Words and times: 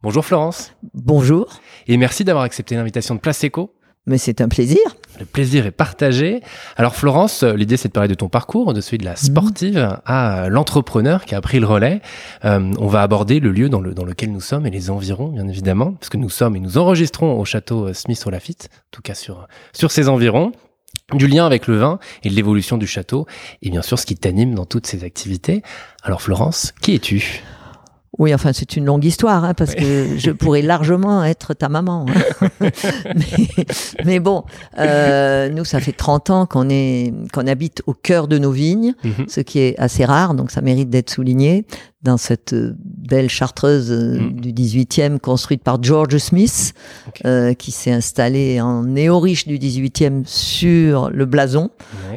Bonjour 0.00 0.24
Florence. 0.24 0.74
Bonjour. 0.94 1.60
Et 1.88 1.96
merci 1.96 2.22
d'avoir 2.22 2.44
accepté 2.44 2.76
l'invitation 2.76 3.16
de 3.16 3.20
Place 3.20 3.44
Eco. 3.44 3.74
Mais 4.06 4.16
c'est 4.16 4.40
un 4.40 4.48
plaisir. 4.48 4.78
Le 5.18 5.26
plaisir 5.26 5.66
est 5.66 5.72
partagé. 5.72 6.40
Alors 6.76 6.94
Florence, 6.94 7.42
l'idée 7.42 7.76
c'est 7.76 7.88
de 7.88 7.92
parler 7.92 8.08
de 8.08 8.14
ton 8.14 8.28
parcours, 8.28 8.72
de 8.72 8.80
celui 8.80 8.98
de 8.98 9.04
la 9.04 9.16
sportive 9.16 9.98
à 10.06 10.48
l'entrepreneur 10.48 11.24
qui 11.24 11.34
a 11.34 11.40
pris 11.40 11.58
le 11.58 11.66
relais. 11.66 12.00
Euh, 12.44 12.72
on 12.78 12.86
va 12.86 13.02
aborder 13.02 13.40
le 13.40 13.50
lieu 13.50 13.68
dans, 13.68 13.80
le, 13.80 13.92
dans 13.92 14.04
lequel 14.04 14.30
nous 14.30 14.40
sommes 14.40 14.66
et 14.66 14.70
les 14.70 14.88
environs, 14.88 15.28
bien 15.28 15.48
évidemment, 15.48 15.92
parce 15.94 16.08
que 16.08 16.16
nous 16.16 16.30
sommes 16.30 16.54
et 16.54 16.60
nous 16.60 16.78
enregistrons 16.78 17.38
au 17.38 17.44
château 17.44 17.92
Smith 17.92 18.22
au 18.24 18.30
Lafitte, 18.30 18.70
en 18.72 18.90
tout 18.92 19.02
cas 19.02 19.14
sur, 19.14 19.48
sur 19.72 19.90
ces 19.90 20.08
environs 20.08 20.52
du 21.12 21.26
lien 21.26 21.44
avec 21.44 21.66
le 21.66 21.76
vin 21.76 21.98
et 22.22 22.30
de 22.30 22.34
l'évolution 22.34 22.78
du 22.78 22.86
château, 22.86 23.26
et 23.62 23.70
bien 23.70 23.82
sûr 23.82 23.98
ce 23.98 24.06
qui 24.06 24.14
t'anime 24.14 24.54
dans 24.54 24.64
toutes 24.64 24.86
ces 24.86 25.04
activités. 25.04 25.62
Alors 26.02 26.22
Florence, 26.22 26.72
qui 26.80 26.94
es-tu? 26.94 27.42
Oui, 28.18 28.34
enfin, 28.34 28.52
c'est 28.52 28.76
une 28.76 28.84
longue 28.84 29.04
histoire, 29.04 29.44
hein, 29.44 29.54
parce 29.54 29.74
que 29.76 30.18
je 30.18 30.32
pourrais 30.32 30.62
largement 30.62 31.24
être 31.24 31.54
ta 31.54 31.68
maman. 31.68 32.06
Hein. 32.08 32.40
mais, 33.14 33.64
mais, 34.04 34.20
bon, 34.20 34.44
euh, 34.78 35.48
nous, 35.50 35.64
ça 35.64 35.78
fait 35.78 35.92
30 35.92 36.30
ans 36.30 36.46
qu'on 36.46 36.68
est 36.68 37.14
qu'on 37.32 37.46
habite 37.46 37.82
au 37.86 37.94
cœur 37.94 38.26
de 38.26 38.38
nos 38.38 38.50
vignes, 38.50 38.94
mhm. 39.04 39.28
ce 39.28 39.40
qui 39.40 39.60
est 39.60 39.78
assez 39.78 40.04
rare, 40.04 40.34
donc 40.34 40.50
ça 40.50 40.60
mérite 40.60 40.90
d'être 40.90 41.10
souligné 41.10 41.64
dans 42.02 42.16
cette 42.16 42.52
euh, 42.52 42.76
belle 42.78 43.28
chartreuse 43.28 43.90
euh, 43.90 44.20
mm. 44.20 44.40
du 44.40 44.52
18e 44.52 45.18
construite 45.18 45.62
par 45.62 45.82
George 45.82 46.16
Smith, 46.18 46.74
euh, 47.24 47.54
qui 47.54 47.72
s'est 47.72 47.90
installé 47.90 48.60
en 48.60 48.84
néo-riche 48.84 49.48
du 49.48 49.58
18e 49.58 50.22
sur 50.24 51.10
le 51.10 51.26
blason. 51.26 51.70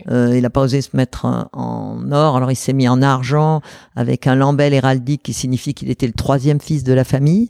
Euh, 0.09 0.35
il 0.35 0.41
n'a 0.41 0.49
pas 0.49 0.61
osé 0.61 0.81
se 0.81 0.95
mettre 0.95 1.25
en, 1.25 2.11
or, 2.11 2.37
alors 2.37 2.51
il 2.51 2.55
s'est 2.55 2.73
mis 2.73 2.87
en 2.87 3.01
argent 3.01 3.61
avec 3.95 4.27
un 4.27 4.35
lambel 4.35 4.73
héraldique 4.73 5.23
qui 5.23 5.33
signifie 5.33 5.73
qu'il 5.73 5.89
était 5.89 6.07
le 6.07 6.13
troisième 6.13 6.61
fils 6.61 6.83
de 6.83 6.93
la 6.93 7.03
famille. 7.03 7.49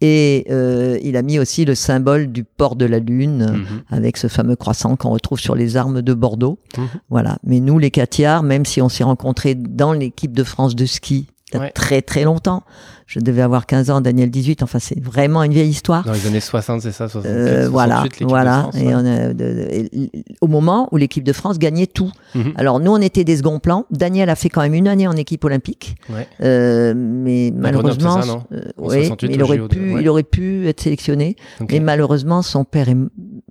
Et 0.00 0.46
euh, 0.50 0.96
il 1.02 1.16
a 1.16 1.22
mis 1.22 1.40
aussi 1.40 1.64
le 1.64 1.74
symbole 1.74 2.28
du 2.28 2.44
port 2.44 2.76
de 2.76 2.84
la 2.84 3.00
Lune 3.00 3.46
mm-hmm. 3.46 3.96
avec 3.96 4.16
ce 4.16 4.28
fameux 4.28 4.54
croissant 4.54 4.94
qu'on 4.94 5.10
retrouve 5.10 5.40
sur 5.40 5.56
les 5.56 5.76
armes 5.76 6.02
de 6.02 6.14
Bordeaux. 6.14 6.60
Mm-hmm. 6.76 6.82
Voilà. 7.10 7.38
Mais 7.42 7.58
nous, 7.58 7.80
les 7.80 7.90
Catiards, 7.90 8.44
même 8.44 8.64
si 8.64 8.80
on 8.80 8.88
s'est 8.88 9.02
rencontrés 9.02 9.56
dans 9.56 9.92
l'équipe 9.92 10.32
de 10.32 10.44
France 10.44 10.76
de 10.76 10.86
ski 10.86 11.26
très 11.74 12.02
très 12.02 12.24
longtemps. 12.24 12.62
Je 13.06 13.20
devais 13.20 13.40
avoir 13.40 13.64
15 13.64 13.88
ans, 13.88 14.00
Daniel 14.02 14.30
18. 14.30 14.62
Enfin, 14.62 14.78
c'est 14.78 15.02
vraiment 15.02 15.42
une 15.42 15.52
vieille 15.52 15.70
histoire. 15.70 16.04
Dans 16.04 16.12
les 16.12 16.26
années 16.26 16.40
60, 16.40 16.82
c'est 16.82 16.92
ça, 16.92 17.08
68, 17.08 17.26
euh, 17.26 17.68
Voilà, 17.70 18.04
voilà. 18.20 18.68
et 18.74 18.94
on 18.94 19.06
a, 19.06 19.32
au 20.42 20.46
moment 20.46 20.90
où 20.92 20.98
l'équipe 20.98 21.24
de 21.24 21.32
France 21.32 21.58
gagnait 21.58 21.86
tout. 21.86 22.12
Mhm. 22.34 22.52
Alors 22.56 22.80
nous, 22.80 22.90
on 22.92 23.00
était 23.00 23.24
des 23.24 23.38
second 23.38 23.60
plans. 23.60 23.86
Daniel 23.90 24.28
a 24.28 24.34
fait 24.34 24.50
quand 24.50 24.60
même 24.60 24.74
une 24.74 24.88
année 24.88 25.08
en 25.08 25.16
équipe 25.16 25.42
olympique, 25.44 25.96
euh, 26.42 26.92
mais 26.94 27.50
malheureusement, 27.54 28.44
euh, 28.52 28.60
oui, 28.76 29.10
il 29.22 29.42
aurait 29.42 29.66
pu, 29.68 30.00
il 30.00 30.08
aurait 30.08 30.22
pu 30.22 30.68
être 30.68 30.80
sélectionné, 30.82 31.36
mais 31.70 31.80
malheureusement, 31.80 32.42
son 32.42 32.64
père 32.64 32.88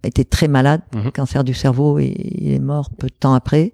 était 0.04 0.24
très 0.24 0.48
malade, 0.48 0.82
mhm. 0.94 1.12
cancer 1.12 1.44
du 1.44 1.56
cerveau, 1.56 1.98
et 1.98 2.14
il 2.16 2.54
est 2.54 2.60
mort 2.60 2.92
peu 2.92 3.08
de 3.08 3.16
temps 3.20 3.34
après. 3.34 3.74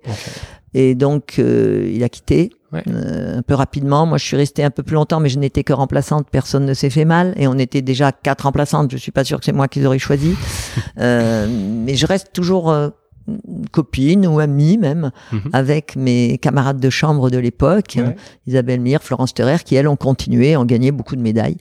Et 0.74 0.96
donc, 0.96 1.36
euh, 1.40 1.92
il 1.94 2.04
a 2.04 2.10
quitté. 2.10 2.52
Euh, 2.88 3.40
un 3.40 3.42
peu 3.42 3.54
rapidement. 3.54 4.06
Moi, 4.06 4.18
je 4.18 4.26
suis 4.26 4.38
restée 4.38 4.64
un 4.64 4.70
peu 4.70 4.84
plus 4.84 4.96
longtemps, 4.96 5.20
mais 5.20 5.30
je 5.30 5.40
n'étais 5.40 5.64
que 5.64 5.74
remplaçante. 5.74 6.28
Personne 6.32 6.66
ne 6.66 6.74
s'est 6.74 6.90
fait 6.90 7.06
mal, 7.06 7.34
et 7.38 7.48
on 7.48 7.58
était 7.58 7.82
déjà 7.82 8.12
quatre 8.12 8.44
remplaçantes. 8.44 8.92
Je 8.92 8.98
suis 8.98 9.12
pas 9.12 9.24
sûre 9.24 9.40
que 9.40 9.46
c'est 9.46 9.54
moi 9.54 9.68
qu'ils 9.68 9.86
auraient 9.86 10.00
choisi, 10.00 10.36
euh, 11.00 11.48
mais 11.48 11.96
je 11.96 12.06
reste 12.06 12.34
toujours 12.34 12.72
euh, 12.72 12.90
copine 13.72 14.28
ou 14.28 14.40
amie 14.40 14.78
même 14.78 15.12
mhm. 15.32 15.50
avec 15.54 15.96
mes 15.96 16.38
camarades 16.38 16.80
de 16.80 16.90
chambre 16.90 17.30
de 17.30 17.38
l'époque, 17.38 17.98
Isabelle 18.48 18.82
Mire, 18.82 19.02
Florence 19.02 19.34
Terrer, 19.34 19.58
qui 19.64 19.76
elles 19.76 19.88
ont 19.88 19.96
continué, 19.96 20.58
ont 20.58 20.66
gagné 20.66 20.92
beaucoup 20.92 21.16
de 21.16 21.22
médailles. 21.22 21.58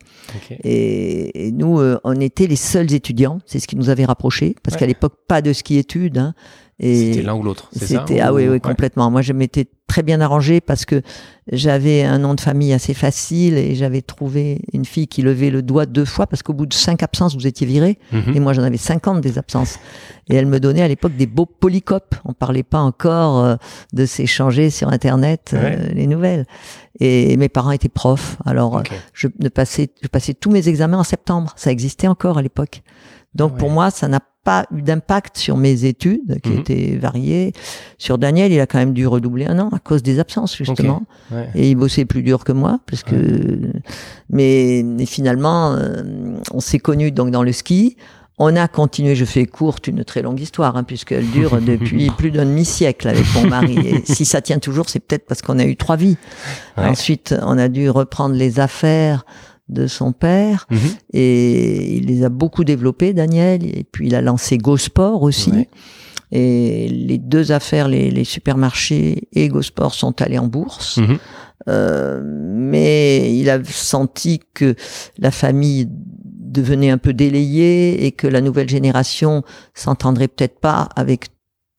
Et, 0.64 1.46
et, 1.46 1.52
nous, 1.52 1.78
euh, 1.78 2.00
on 2.04 2.14
était 2.20 2.46
les 2.46 2.56
seuls 2.56 2.92
étudiants. 2.92 3.38
C'est 3.46 3.60
ce 3.60 3.68
qui 3.68 3.76
nous 3.76 3.90
avait 3.90 4.04
rapprochés, 4.04 4.56
parce 4.62 4.76
qu'à 4.76 4.86
l'époque, 4.86 5.14
pas 5.28 5.42
de 5.42 5.52
ski 5.52 5.78
études. 5.78 6.18
Hein, 6.18 6.34
c'était 6.80 7.22
l'un 7.22 7.34
ou 7.34 7.42
l'autre, 7.42 7.68
c'est 7.72 7.86
ça 7.86 8.04
C'était 8.06 8.20
ah 8.20 8.32
oui, 8.32 8.48
oui, 8.48 8.60
complètement. 8.60 9.10
Moi, 9.10 9.22
je 9.22 9.32
m'étais 9.32 9.66
très 9.86 10.02
bien 10.02 10.20
arrangé 10.20 10.60
parce 10.60 10.84
que 10.84 11.02
j'avais 11.50 12.02
un 12.02 12.18
nom 12.18 12.34
de 12.34 12.40
famille 12.40 12.72
assez 12.72 12.94
facile 12.94 13.58
et 13.58 13.74
j'avais 13.74 14.00
trouvé 14.00 14.62
une 14.72 14.84
fille 14.84 15.06
qui 15.06 15.20
levait 15.22 15.50
le 15.50 15.60
doigt 15.60 15.86
deux 15.86 16.06
fois 16.06 16.26
parce 16.26 16.42
qu'au 16.42 16.54
bout 16.54 16.66
de 16.66 16.72
cinq 16.72 17.02
absences, 17.02 17.34
vous 17.34 17.46
étiez 17.46 17.66
viré. 17.66 17.98
Mhm. 18.10 18.34
Et 18.34 18.40
moi, 18.40 18.52
j'en 18.52 18.62
avais 18.62 18.78
50 18.78 19.20
des 19.20 19.38
absences. 19.38 19.78
Et 20.30 20.34
elle 20.34 20.46
me 20.46 20.60
donnait 20.60 20.82
à 20.82 20.88
l'époque 20.88 21.14
des 21.14 21.26
beaux 21.26 21.46
polycopes. 21.46 22.14
On 22.24 22.32
parlait 22.32 22.62
pas 22.62 22.80
encore 22.80 23.44
euh, 23.44 23.56
de 23.92 24.06
s'échanger 24.06 24.70
sur 24.70 24.88
Internet 24.88 25.50
euh, 25.52 25.76
les 25.92 26.06
nouvelles. 26.06 26.46
Et 26.98 27.36
mes 27.36 27.48
parents 27.48 27.72
étaient 27.72 27.88
profs. 27.88 28.38
Alors, 28.46 28.82
je, 29.12 29.28
passais, 29.48 29.90
je 30.02 30.08
passais 30.08 30.34
tous 30.34 30.50
mes 30.50 30.68
examens 30.68 30.98
en 30.98 31.04
septembre. 31.04 31.52
Ça 31.56 31.70
existait 31.70 32.08
encore 32.08 32.38
à 32.38 32.42
l'époque. 32.42 32.82
Donc, 33.34 33.56
pour 33.56 33.70
moi, 33.70 33.90
ça 33.90 34.08
n'a 34.08 34.20
pas 34.44 34.66
eu 34.74 34.82
d'impact 34.82 35.36
sur 35.36 35.56
mes 35.56 35.84
études, 35.84 36.40
qui 36.42 36.50
mhm. 36.50 36.58
étaient 36.58 36.96
variées. 36.96 37.52
Sur 37.98 38.18
Daniel, 38.18 38.52
il 38.52 38.60
a 38.60 38.66
quand 38.66 38.78
même 38.78 38.92
dû 38.92 39.06
redoubler 39.06 39.46
un 39.46 39.58
an 39.58 39.68
à 39.72 39.78
cause 39.78 40.02
des 40.02 40.18
absences, 40.18 40.56
justement. 40.56 41.02
Et 41.54 41.70
il 41.70 41.76
bossait 41.76 42.04
plus 42.04 42.22
dur 42.22 42.44
que 42.44 42.52
moi, 42.52 42.80
parce 42.86 43.02
que. 43.02 43.60
Mais, 44.30 44.84
finalement, 45.06 45.72
euh, 45.72 46.02
on 46.52 46.60
s'est 46.60 46.78
connus 46.78 47.12
donc 47.12 47.30
dans 47.30 47.42
le 47.42 47.52
ski. 47.52 47.96
On 48.38 48.56
a 48.56 48.66
continué, 48.66 49.14
je 49.14 49.26
fais 49.26 49.44
courte, 49.44 49.86
une 49.86 50.04
très 50.04 50.22
longue 50.22 50.40
histoire, 50.40 50.76
hein, 50.76 50.84
puisqu'elle 50.84 51.26
dure 51.30 51.60
depuis 51.60 52.10
plus 52.10 52.30
d'un 52.30 52.46
demi-siècle 52.46 53.06
avec 53.08 53.24
mon 53.34 53.46
mari. 53.46 53.78
Et 53.86 54.02
si 54.04 54.24
ça 54.24 54.40
tient 54.40 54.58
toujours, 54.58 54.88
c'est 54.88 55.00
peut-être 55.00 55.26
parce 55.26 55.42
qu'on 55.42 55.58
a 55.58 55.64
eu 55.64 55.76
trois 55.76 55.96
vies. 55.96 56.16
Ensuite, 56.76 57.34
on 57.42 57.58
a 57.58 57.68
dû 57.68 57.88
reprendre 57.90 58.34
les 58.34 58.58
affaires 58.58 59.24
de 59.68 59.86
son 59.86 60.12
père 60.12 60.66
mhm. 60.70 60.78
et 61.12 61.96
il 61.96 62.06
les 62.06 62.24
a 62.24 62.28
beaucoup 62.28 62.64
développés, 62.64 63.12
Daniel. 63.12 63.64
Et 63.64 63.84
puis 63.84 64.08
il 64.08 64.14
a 64.14 64.20
lancé 64.20 64.58
GoSport 64.58 65.22
aussi. 65.22 65.52
Et 66.30 66.88
les 66.88 67.18
deux 67.18 67.52
affaires, 67.52 67.88
les, 67.88 68.24
supermarchés 68.24 69.28
et 69.32 69.48
GoSport 69.48 69.94
sont 69.94 70.20
allés 70.22 70.38
en 70.38 70.46
bourse. 70.46 70.98
Mhm. 70.98 71.18
Euh, 71.68 72.20
mais 72.24 73.38
il 73.38 73.48
a 73.48 73.62
senti 73.62 74.40
que 74.52 74.74
la 75.18 75.30
famille 75.30 75.88
devenait 75.88 76.90
un 76.90 76.98
peu 76.98 77.12
délayée 77.12 78.04
et 78.04 78.12
que 78.12 78.26
la 78.26 78.40
nouvelle 78.40 78.68
génération 78.68 79.42
s'entendrait 79.74 80.28
peut-être 80.28 80.58
pas 80.58 80.88
avec 80.96 81.26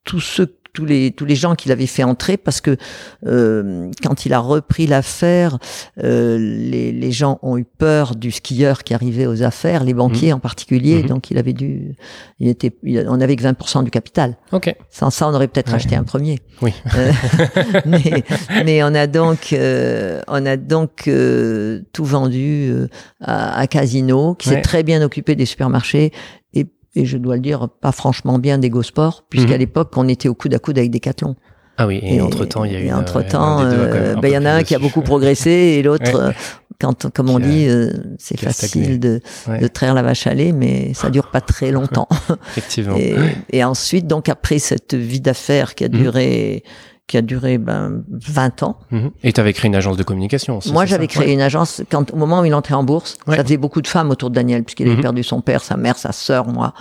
tous 0.05 0.21
ceux 0.21 0.57
tous 0.73 0.85
les 0.85 1.11
tous 1.11 1.25
les 1.25 1.35
gens 1.35 1.55
qu'il 1.55 1.71
avait 1.71 1.87
fait 1.87 2.03
entrer 2.03 2.37
parce 2.37 2.61
que 2.61 2.77
euh, 3.25 3.89
quand 4.01 4.25
il 4.25 4.33
a 4.33 4.39
repris 4.39 4.87
l'affaire, 4.87 5.57
euh, 6.03 6.37
les, 6.37 6.91
les 6.91 7.11
gens 7.11 7.39
ont 7.41 7.57
eu 7.57 7.63
peur 7.63 8.15
du 8.15 8.31
skieur 8.31 8.83
qui 8.83 8.93
arrivait 8.93 9.27
aux 9.27 9.43
affaires, 9.43 9.83
les 9.83 9.93
banquiers 9.93 10.31
mmh. 10.31 10.35
en 10.35 10.39
particulier. 10.39 11.03
Mmh. 11.03 11.07
Donc 11.07 11.31
il 11.31 11.37
avait 11.37 11.53
dû, 11.53 11.95
il 12.39 12.47
était, 12.47 12.73
on 13.07 13.21
avait 13.21 13.35
que 13.35 13.43
20% 13.43 13.83
du 13.83 13.91
capital. 13.91 14.37
Ok. 14.51 14.75
Sans 14.89 15.09
ça, 15.09 15.27
on 15.27 15.33
aurait 15.33 15.47
peut-être 15.47 15.73
acheté 15.73 15.95
un 15.95 16.03
premier. 16.03 16.39
Oui. 16.61 16.73
Euh, 16.95 17.11
mais, 17.85 18.23
mais 18.65 18.83
on 18.83 18.93
a 18.93 19.07
donc 19.07 19.53
euh, 19.53 20.21
on 20.27 20.45
a 20.45 20.57
donc 20.57 21.07
euh, 21.07 21.81
tout 21.93 22.05
vendu 22.05 22.73
à, 23.21 23.59
à, 23.59 23.67
Casino, 23.67 24.35
qui 24.35 24.49
s'est 24.49 24.61
très 24.61 24.83
bien 24.83 25.01
occupé 25.01 25.35
des 25.35 25.45
supermarchés 25.45 26.11
et 26.53 26.67
je 26.95 27.17
dois 27.17 27.35
le 27.35 27.41
dire, 27.41 27.69
pas 27.81 27.91
franchement 27.91 28.39
bien 28.39 28.57
d'Egosport, 28.57 29.23
puisqu'à 29.29 29.53
mhm. 29.53 29.59
l'époque, 29.59 29.91
on 29.95 30.07
était 30.07 30.29
au 30.29 30.35
coude 30.35 30.53
à 30.53 30.59
coude 30.59 30.77
avec 30.77 30.91
Decathlon. 30.91 31.35
Ah 31.77 31.87
oui, 31.87 31.99
et, 32.03 32.21
entre-temps, 32.21 32.65
il 32.65 32.73
y 32.73 32.75
a 32.75 32.79
eu... 32.79 32.85
Et 32.85 32.93
entre-temps, 32.93 33.61
euh, 33.65 34.15
ben, 34.15 34.27
il 34.27 34.33
y 34.33 34.37
en 34.37 34.45
a 34.45 34.51
un 34.51 34.63
qui 34.63 34.75
a 34.75 34.79
beaucoup 34.79 35.01
progressé, 35.01 35.49
et 35.49 35.81
l'autre, 35.83 36.15
euh, 36.15 36.31
quand, 36.79 37.09
comme 37.11 37.31
on 37.31 37.39
dit, 37.39 37.67
euh, 37.67 37.91
c'est 38.19 38.39
facile 38.39 38.99
de, 38.99 39.21
de, 39.47 39.67
traire 39.67 39.95
la 39.95 40.03
vache 40.03 40.27
à 40.27 40.35
lait, 40.35 40.51
mais 40.51 40.93
ça 40.93 41.09
dure 41.09 41.31
pas 41.31 41.41
très 41.41 41.71
longtemps. 41.71 42.07
Effectivement. 42.51 42.95
Et, 42.95 43.15
et, 43.51 43.63
ensuite, 43.63 44.05
donc 44.05 44.29
après 44.29 44.59
cette 44.59 44.93
vie 44.93 45.21
d'affaires 45.21 45.73
qui 45.73 45.85
a 45.85 45.89
mhm. 45.89 45.95
duré 45.95 46.63
qui 47.07 47.17
a 47.17 47.21
duré 47.21 47.57
ben, 47.57 48.03
20 48.09 48.63
ans. 48.63 48.79
Mhm. 48.91 49.11
Et 49.23 49.33
tu 49.33 49.41
avais 49.41 49.51
créé 49.51 49.67
une 49.67 49.75
agence 49.75 49.97
de 49.97 50.03
communication 50.03 50.59
Moi, 50.71 50.85
j'avais 50.85 51.07
créé 51.07 51.33
une 51.33 51.41
agence 51.41 51.81
quand, 51.89 52.11
au 52.13 52.15
moment 52.15 52.41
où 52.41 52.45
il 52.45 52.53
entrait 52.53 52.75
en 52.75 52.83
bourse. 52.83 53.17
Ça 53.27 53.43
faisait 53.43 53.57
beaucoup 53.57 53.81
de 53.81 53.87
femmes 53.87 54.09
autour 54.09 54.29
de 54.29 54.35
Daniel, 54.35 54.63
puisqu'il 54.63 54.87
avait 54.87 54.95
mhm. 54.95 55.01
perdu 55.01 55.23
son 55.23 55.41
père, 55.41 55.63
sa 55.63 55.75
mère, 55.75 55.97
sa 55.97 56.13
sœur, 56.13 56.47
moi. 56.47 56.73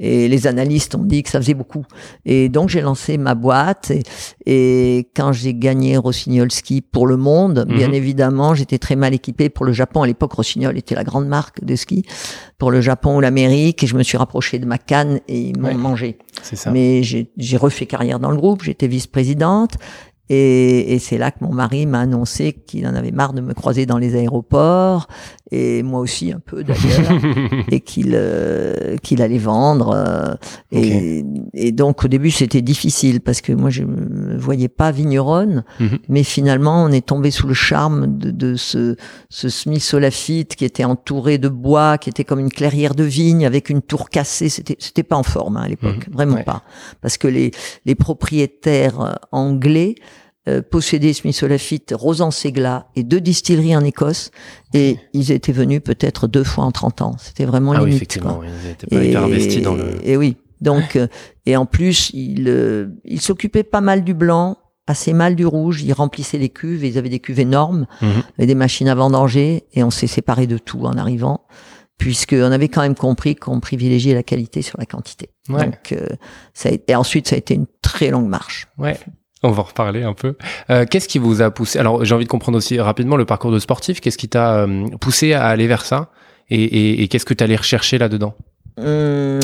Et 0.00 0.28
les 0.28 0.46
analystes 0.46 0.94
ont 0.96 1.04
dit 1.04 1.22
que 1.22 1.30
ça 1.30 1.40
faisait 1.40 1.54
beaucoup. 1.54 1.84
Et 2.24 2.48
donc, 2.48 2.70
j'ai 2.70 2.80
lancé 2.80 3.18
ma 3.18 3.36
boîte. 3.36 3.92
Et, 3.92 4.02
et 4.46 5.10
quand 5.14 5.32
j'ai 5.32 5.54
gagné 5.54 5.96
Rossignol 5.96 6.50
Ski 6.50 6.80
pour 6.80 7.06
le 7.06 7.16
monde, 7.16 7.64
bien 7.68 7.88
mhm. 7.88 7.94
évidemment, 7.94 8.54
j'étais 8.54 8.78
très 8.78 8.96
mal 8.96 9.14
équipé 9.14 9.48
pour 9.48 9.64
le 9.64 9.72
Japon. 9.72 10.02
À 10.02 10.06
l'époque, 10.08 10.32
Rossignol 10.32 10.76
était 10.76 10.96
la 10.96 11.04
grande 11.04 11.28
marque 11.28 11.64
de 11.64 11.76
ski 11.76 12.04
pour 12.58 12.72
le 12.72 12.80
Japon 12.80 13.16
ou 13.16 13.20
l'Amérique. 13.20 13.84
Et 13.84 13.86
je 13.86 13.94
me 13.94 14.02
suis 14.02 14.18
rapproché 14.18 14.58
de 14.58 14.66
ma 14.66 14.78
canne 14.78 15.20
et 15.28 15.38
ils 15.38 15.58
m'ont 15.58 15.74
mangé. 15.74 16.18
Mais 16.72 17.02
j'ai 17.02 17.56
refait 17.56 17.86
carrière 17.86 18.18
dans 18.18 18.30
le 18.30 18.36
groupe. 18.36 18.62
J'étais 18.62 18.86
vice-présidente. 18.86 19.74
Et, 20.30 20.94
et 20.94 20.98
c'est 20.98 21.18
là 21.18 21.30
que 21.30 21.38
mon 21.42 21.52
mari 21.52 21.86
m'a 21.86 22.00
annoncé 22.00 22.52
qu'il 22.52 22.86
en 22.86 22.94
avait 22.94 23.10
marre 23.12 23.32
de 23.32 23.40
me 23.40 23.54
croiser 23.54 23.86
dans 23.86 23.98
les 23.98 24.14
aéroports, 24.14 25.08
et 25.50 25.82
moi 25.82 26.00
aussi 26.00 26.32
un 26.32 26.40
peu 26.40 26.62
d'ailleurs, 26.64 27.12
et 27.70 27.80
qu'il 27.80 28.12
euh, 28.14 28.96
qu'il 29.02 29.22
allait 29.22 29.38
vendre. 29.38 29.92
euh, 29.94 30.34
et, 30.70 31.24
et 31.54 31.72
donc 31.72 32.04
au 32.04 32.08
début 32.08 32.30
c'était 32.30 32.60
difficile 32.60 33.20
parce 33.20 33.40
que 33.40 33.52
moi 33.52 33.70
je 33.70 33.84
me 33.84 34.36
voyais 34.36 34.68
pas 34.68 34.90
vigneronne, 34.90 35.64
Mhm. 35.80 35.98
mais 36.08 36.22
finalement 36.22 36.84
on 36.84 36.88
est 36.90 37.06
tombé 37.06 37.30
sous 37.30 37.46
le 37.46 37.54
charme 37.54 38.18
de, 38.18 38.30
de 38.30 38.54
ce, 38.56 38.96
ce 39.30 39.48
Smith 39.48 39.82
Solafite 39.82 40.56
qui 40.56 40.64
était 40.66 40.84
entouré 40.84 41.38
de 41.38 41.48
bois, 41.48 41.96
qui 41.98 42.10
était 42.10 42.24
comme 42.24 42.38
une 42.40 42.50
clairière 42.50 42.94
de 42.94 43.04
vigne 43.04 43.46
avec 43.46 43.70
une 43.70 43.80
tour 43.80 44.10
cassée. 44.10 44.48
C'était 44.50 44.76
c'était 44.78 45.02
pas 45.02 45.16
en 45.16 45.22
forme 45.22 45.56
hein, 45.56 45.62
à 45.64 45.68
l'époque, 45.68 46.06
vraiment 46.12 46.36
Ouais. 46.36 46.44
pas, 46.44 46.62
parce 47.00 47.16
que 47.16 47.28
les 47.28 47.50
les 47.86 47.94
propriétaires 47.94 49.00
euh, 49.00 49.12
anglais 49.32 49.94
euh, 50.48 50.62
possédaient 50.62 51.12
Smith 51.12 51.34
Solafite, 51.36 51.94
Rosan 51.96 52.30
Segla 52.32 52.88
et 52.96 53.02
deux 53.04 53.20
distilleries 53.20 53.76
en 53.76 53.84
Écosse, 53.84 54.30
et 54.74 54.96
ils 55.12 55.30
étaient 55.30 55.52
venus 55.52 55.80
peut-être 55.84 56.26
deux 56.26 56.42
fois 56.44 56.64
en 56.64 56.72
30 56.72 57.02
ans. 57.02 57.16
C'était 57.18 57.44
vraiment 57.44 57.72
Ah 57.72 57.78
oui, 57.82 57.86
limite. 57.90 57.96
effectivement, 57.96 58.34
quoi. 58.36 58.44
ils 58.46 58.68
n'étaient 58.68 58.86
pas 58.86 59.04
hyper 59.04 59.24
investis 59.24 59.62
dans 59.62 59.74
le. 59.74 59.84
Et 60.02 60.16
oui. 60.16 60.36
Donc, 60.60 60.96
euh, 60.96 61.06
et 61.46 61.56
en 61.56 61.66
plus, 61.66 62.10
il, 62.14 62.46
euh, 62.48 62.88
il 63.04 63.20
s'occupait 63.20 63.62
pas 63.62 63.80
mal 63.80 64.02
du 64.02 64.12
blanc, 64.14 64.56
assez 64.88 65.12
mal 65.12 65.36
du 65.36 65.46
rouge. 65.46 65.82
Il 65.84 65.92
remplissait 65.92 66.38
les 66.38 66.48
cuves. 66.48 66.82
Et 66.82 66.88
ils 66.88 66.98
avaient 66.98 67.08
des 67.10 67.20
cuves 67.20 67.38
énormes 67.38 67.86
Mhm. 68.02 68.22
et 68.40 68.46
des 68.46 68.56
machines 68.56 68.88
à 68.88 68.94
vendanger. 68.96 69.64
Et 69.74 69.84
on 69.84 69.90
s'est 69.90 70.08
séparé 70.08 70.48
de 70.48 70.58
tout 70.58 70.80
en 70.84 70.96
arrivant, 70.96 71.42
puisqu'on 71.96 72.50
avait 72.52 72.68
quand 72.68 72.80
même 72.82 72.94
compris 72.96 73.36
qu'on 73.36 73.60
privilégiait 73.60 74.14
la 74.14 74.22
qualité 74.24 74.62
sur 74.62 74.78
la 74.78 74.86
quantité. 74.86 75.30
Ouais. 75.48 75.64
Donc, 75.66 75.92
euh, 75.92 76.06
ça 76.54 76.68
a, 76.70 76.72
été- 76.72 76.92
et 76.92 76.96
ensuite, 76.96 77.28
ça 77.28 77.34
a 77.36 77.38
été 77.38 77.54
une 77.54 77.66
très 77.82 78.10
longue 78.10 78.28
marche. 78.28 78.66
Ouais. 78.78 78.98
On 79.42 79.50
va 79.50 79.60
en 79.60 79.66
reparler 79.66 80.02
un 80.02 80.14
peu. 80.14 80.34
Euh, 80.70 80.84
Qu'est-ce 80.90 81.06
qui 81.08 81.18
vous 81.18 81.42
a 81.42 81.50
poussé? 81.50 81.78
Alors, 81.78 82.04
j'ai 82.04 82.14
envie 82.14 82.24
de 82.24 82.28
comprendre 82.30 82.58
aussi 82.58 82.80
rapidement 82.80 83.16
le 83.16 83.24
parcours 83.24 83.52
de 83.52 83.58
sportif. 83.58 84.00
Qu'est-ce 84.00 84.18
qui 84.18 84.28
t'a 84.28 84.62
euh, 84.64 84.86
poussé 85.00 85.32
à 85.32 85.46
aller 85.46 85.66
vers 85.68 85.84
ça? 85.84 86.10
Et, 86.50 86.62
et, 86.62 87.02
et 87.02 87.08
qu'est-ce 87.08 87.24
que 87.24 87.34
tu 87.34 87.44
allais 87.44 87.56
rechercher 87.56 87.98
là-dedans? 87.98 88.34
Hum, 88.78 89.40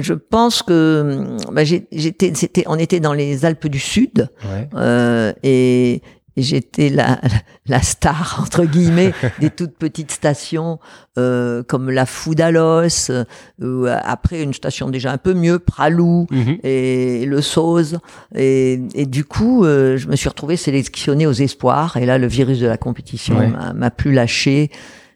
je 0.00 0.12
pense 0.14 0.62
que 0.62 1.36
bah, 1.52 1.64
j'ai- 1.64 1.86
j'étais, 1.92 2.32
c'était, 2.34 2.64
on 2.66 2.76
était 2.78 3.00
dans 3.00 3.14
les 3.14 3.44
Alpes 3.44 3.66
du 3.68 3.78
Sud 3.78 4.28
Ouais. 4.44 4.68
euh, 4.74 5.32
et, 5.42 6.02
et 6.36 6.42
j'étais 6.42 6.88
la, 6.88 7.20
la 7.66 7.80
star 7.80 8.40
entre 8.42 8.64
guillemets 8.64 9.12
des 9.40 9.50
toutes 9.50 9.76
petites 9.76 10.10
stations 10.10 10.78
euh, 11.18 11.62
comme 11.62 11.90
la 11.90 12.06
Foudalos, 12.06 13.10
euh, 13.10 13.24
ou 13.60 13.86
euh, 13.86 13.96
après 14.02 14.42
une 14.42 14.52
station 14.52 14.90
déjà 14.90 15.12
un 15.12 15.18
peu 15.18 15.34
mieux, 15.34 15.58
Pralou 15.58 16.26
Mhm. 16.30 16.58
et 16.64 17.24
le 17.26 17.40
Sauze. 17.40 17.98
Et, 18.34 18.80
et 18.94 19.06
du 19.06 19.24
coup, 19.24 19.64
euh, 19.64 19.96
je 19.96 20.08
me 20.08 20.16
suis 20.16 20.28
retrouvé 20.28 20.56
sélectionné 20.56 21.26
aux 21.26 21.32
espoirs. 21.32 21.96
Et 21.96 22.06
là, 22.06 22.18
le 22.18 22.26
virus 22.26 22.58
de 22.58 22.66
la 22.66 22.76
compétition 22.76 23.38
Ouais. 23.38 23.48
m'a- 23.74 23.90
plus 23.90 24.12
lâché. 24.12 24.70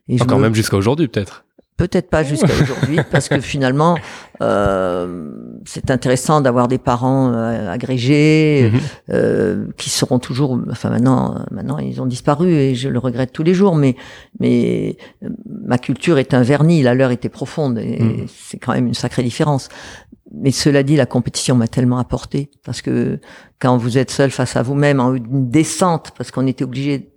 Et 0.09 0.19
je 0.19 0.23
Encore 0.23 0.39
me- 0.39 0.45
même 0.45 0.55
jusqu'à 0.55 0.77
aujourd'hui, 0.77 1.09
peut-être. 1.09 1.45
Peut-être 1.79 2.11
pas 2.11 2.23
jusqu'à 2.25 2.53
aujourd'hui, 2.63 2.99
parce 3.11 3.29
que 3.31 3.41
finalement, 3.41 3.97
euh, 4.43 5.31
c'est 5.65 5.91
intéressant 5.91 6.41
d'avoir 6.43 6.69
des 6.69 6.77
parents 6.79 7.33
euh, 7.33 7.71
agrégés 7.73 8.71
Mhm. 8.73 8.81
euh, 9.11 9.67
qui 9.79 9.89
seront 9.89 10.19
toujours. 10.19 10.59
Enfin 10.71 10.91
maintenant, 10.91 11.35
euh, 11.35 11.39
maintenant 11.51 11.79
ils 11.79 12.03
ont 12.03 12.07
disparu 12.07 12.51
et 12.53 12.75
je 12.75 12.89
le 12.89 12.99
regrette 12.99 13.33
tous 13.33 13.45
les 13.45 13.55
jours. 13.55 13.75
Mais 13.77 13.95
mais 14.41 14.97
euh, 15.25 15.29
ma 15.69 15.79
culture 15.79 16.19
est 16.19 16.35
un 16.35 16.43
vernis, 16.43 16.83
la 16.83 16.95
leur 16.95 17.11
était 17.13 17.29
profonde 17.31 17.79
et 17.79 18.03
Mhm. 18.03 18.27
c'est 18.29 18.59
quand 18.59 18.73
même 18.75 18.89
une 18.89 18.95
sacrée 18.95 19.23
différence. 19.23 19.69
Mais 20.35 20.51
cela 20.51 20.83
dit, 20.83 20.95
la 20.95 21.07
compétition 21.07 21.55
m'a 21.57 21.69
tellement 21.69 21.97
apporté 21.99 22.51
parce 22.63 22.83
que 22.83 23.19
quand 23.61 23.79
vous 23.79 23.97
êtes 23.97 24.11
seul 24.11 24.31
face 24.31 24.57
à 24.57 24.63
vous-même 24.63 25.01
en 25.01 25.15
une 25.15 25.49
descente, 25.49 26.11
parce 26.19 26.31
qu'on 26.31 26.47
était 26.47 26.65
obligé 26.65 27.13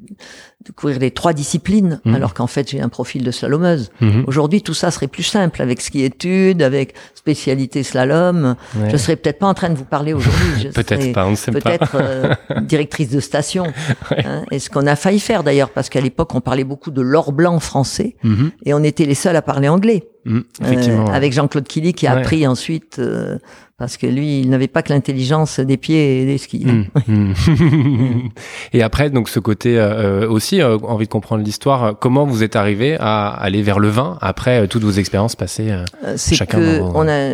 de 0.66 0.72
courir 0.72 1.00
les 1.00 1.12
trois 1.12 1.34
disciplines, 1.34 2.00
Mhm. 2.06 2.16
alors 2.16 2.34
qu'en 2.34 2.48
fait 2.48 2.70
j'ai 2.70 2.82
un 2.82 2.90
profil 2.90 3.24
de 3.24 3.32
slalomeuse. 3.32 3.90
Mhm. 4.00 4.26
Aujourd'hui, 4.28 4.62
tout 4.62 4.74
ça 4.74 4.92
serait 4.92 5.08
plus 5.08 5.24
simple 5.24 5.62
avec 5.62 5.82
ski 5.82 6.04
études, 6.04 6.62
avec 6.62 6.94
spécialité 7.16 7.84
slalom. 7.84 8.56
Ouais. 8.76 8.90
Je 8.92 8.98
serais 8.98 9.16
peut-être 9.16 9.40
pas 9.40 9.48
en 9.48 9.54
train 9.54 9.70
de 9.70 9.76
vous 9.78 9.86
parler 9.86 10.14
aujourd'hui. 10.14 10.70
Peut-être 10.74 11.14
pas, 11.14 11.26
on 11.26 11.32
ne 11.32 11.36
sait 11.36 11.52
pas. 11.52 11.60
Peut-être 11.62 11.96
euh, 11.96 12.34
directrice 12.62 13.10
de 13.10 13.20
station. 13.20 13.64
Ouais. 14.12 14.26
hein. 14.26 14.44
et 14.52 14.60
ce 14.60 14.70
qu'on 14.70 14.88
a 14.88 14.96
failli 14.96 15.20
faire 15.20 15.44
d'ailleurs, 15.44 15.70
parce 15.70 15.90
qu'à 15.90 16.02
l'époque, 16.02 16.34
on 16.36 16.42
parlait 16.42 16.64
beaucoup 16.64 16.92
de 16.92 17.02
l'or 17.02 17.32
blanc 17.32 17.60
français 17.60 18.16
Mhm. 18.24 18.52
et 18.66 18.74
on 18.74 18.84
était 18.84 19.06
les 19.06 19.16
seuls 19.16 19.36
à 19.36 19.42
parler 19.42 19.68
anglais. 19.70 20.04
Euh, 20.28 21.06
avec 21.12 21.34
Jean-Claude 21.34 21.68
Killy 21.68 21.94
qui 21.94 22.06
a 22.08 22.14
Ouais. 22.14 22.22
appris 22.22 22.46
ensuite, 22.46 22.98
euh, 23.00 23.40
parce 23.80 23.98
que 23.98 24.06
lui, 24.06 24.42
il 24.42 24.50
n'avait 24.52 24.68
pas 24.68 24.84
que 24.84 24.94
l'intelligence 24.94 25.60
des 25.60 25.78
pieds 25.78 26.22
et 26.22 26.26
des 26.26 26.38
skis. 26.38 26.64
Mm, 26.66 26.86
mm. 27.08 28.30
et 28.74 28.84
après, 28.84 29.10
donc 29.10 29.30
ce 29.30 29.40
côté 29.40 29.80
euh, 29.80 30.30
aussi, 30.30 30.62
euh, 30.62 30.78
envie 30.84 31.06
de 31.06 31.12
comprendre 31.12 31.44
l'histoire. 31.44 31.84
euh, 31.84 31.92
Comment 32.00 32.26
vous 32.26 32.44
êtes 32.44 32.56
arrivé 32.56 32.98
à 33.00 33.30
aller 33.30 33.62
vers 33.64 33.80
le 33.80 33.88
vin 33.90 34.18
après 34.22 34.62
euh, 34.64 34.68
toutes 34.68 34.84
vos 34.84 34.92
expériences 34.92 35.36
passées 35.36 35.72
euh, 35.72 35.86
Euh, 36.06 36.16
Chacun 36.18 36.60
que 36.60 36.80
dans- 36.80 36.92
on 36.96 37.08
a 37.08 37.32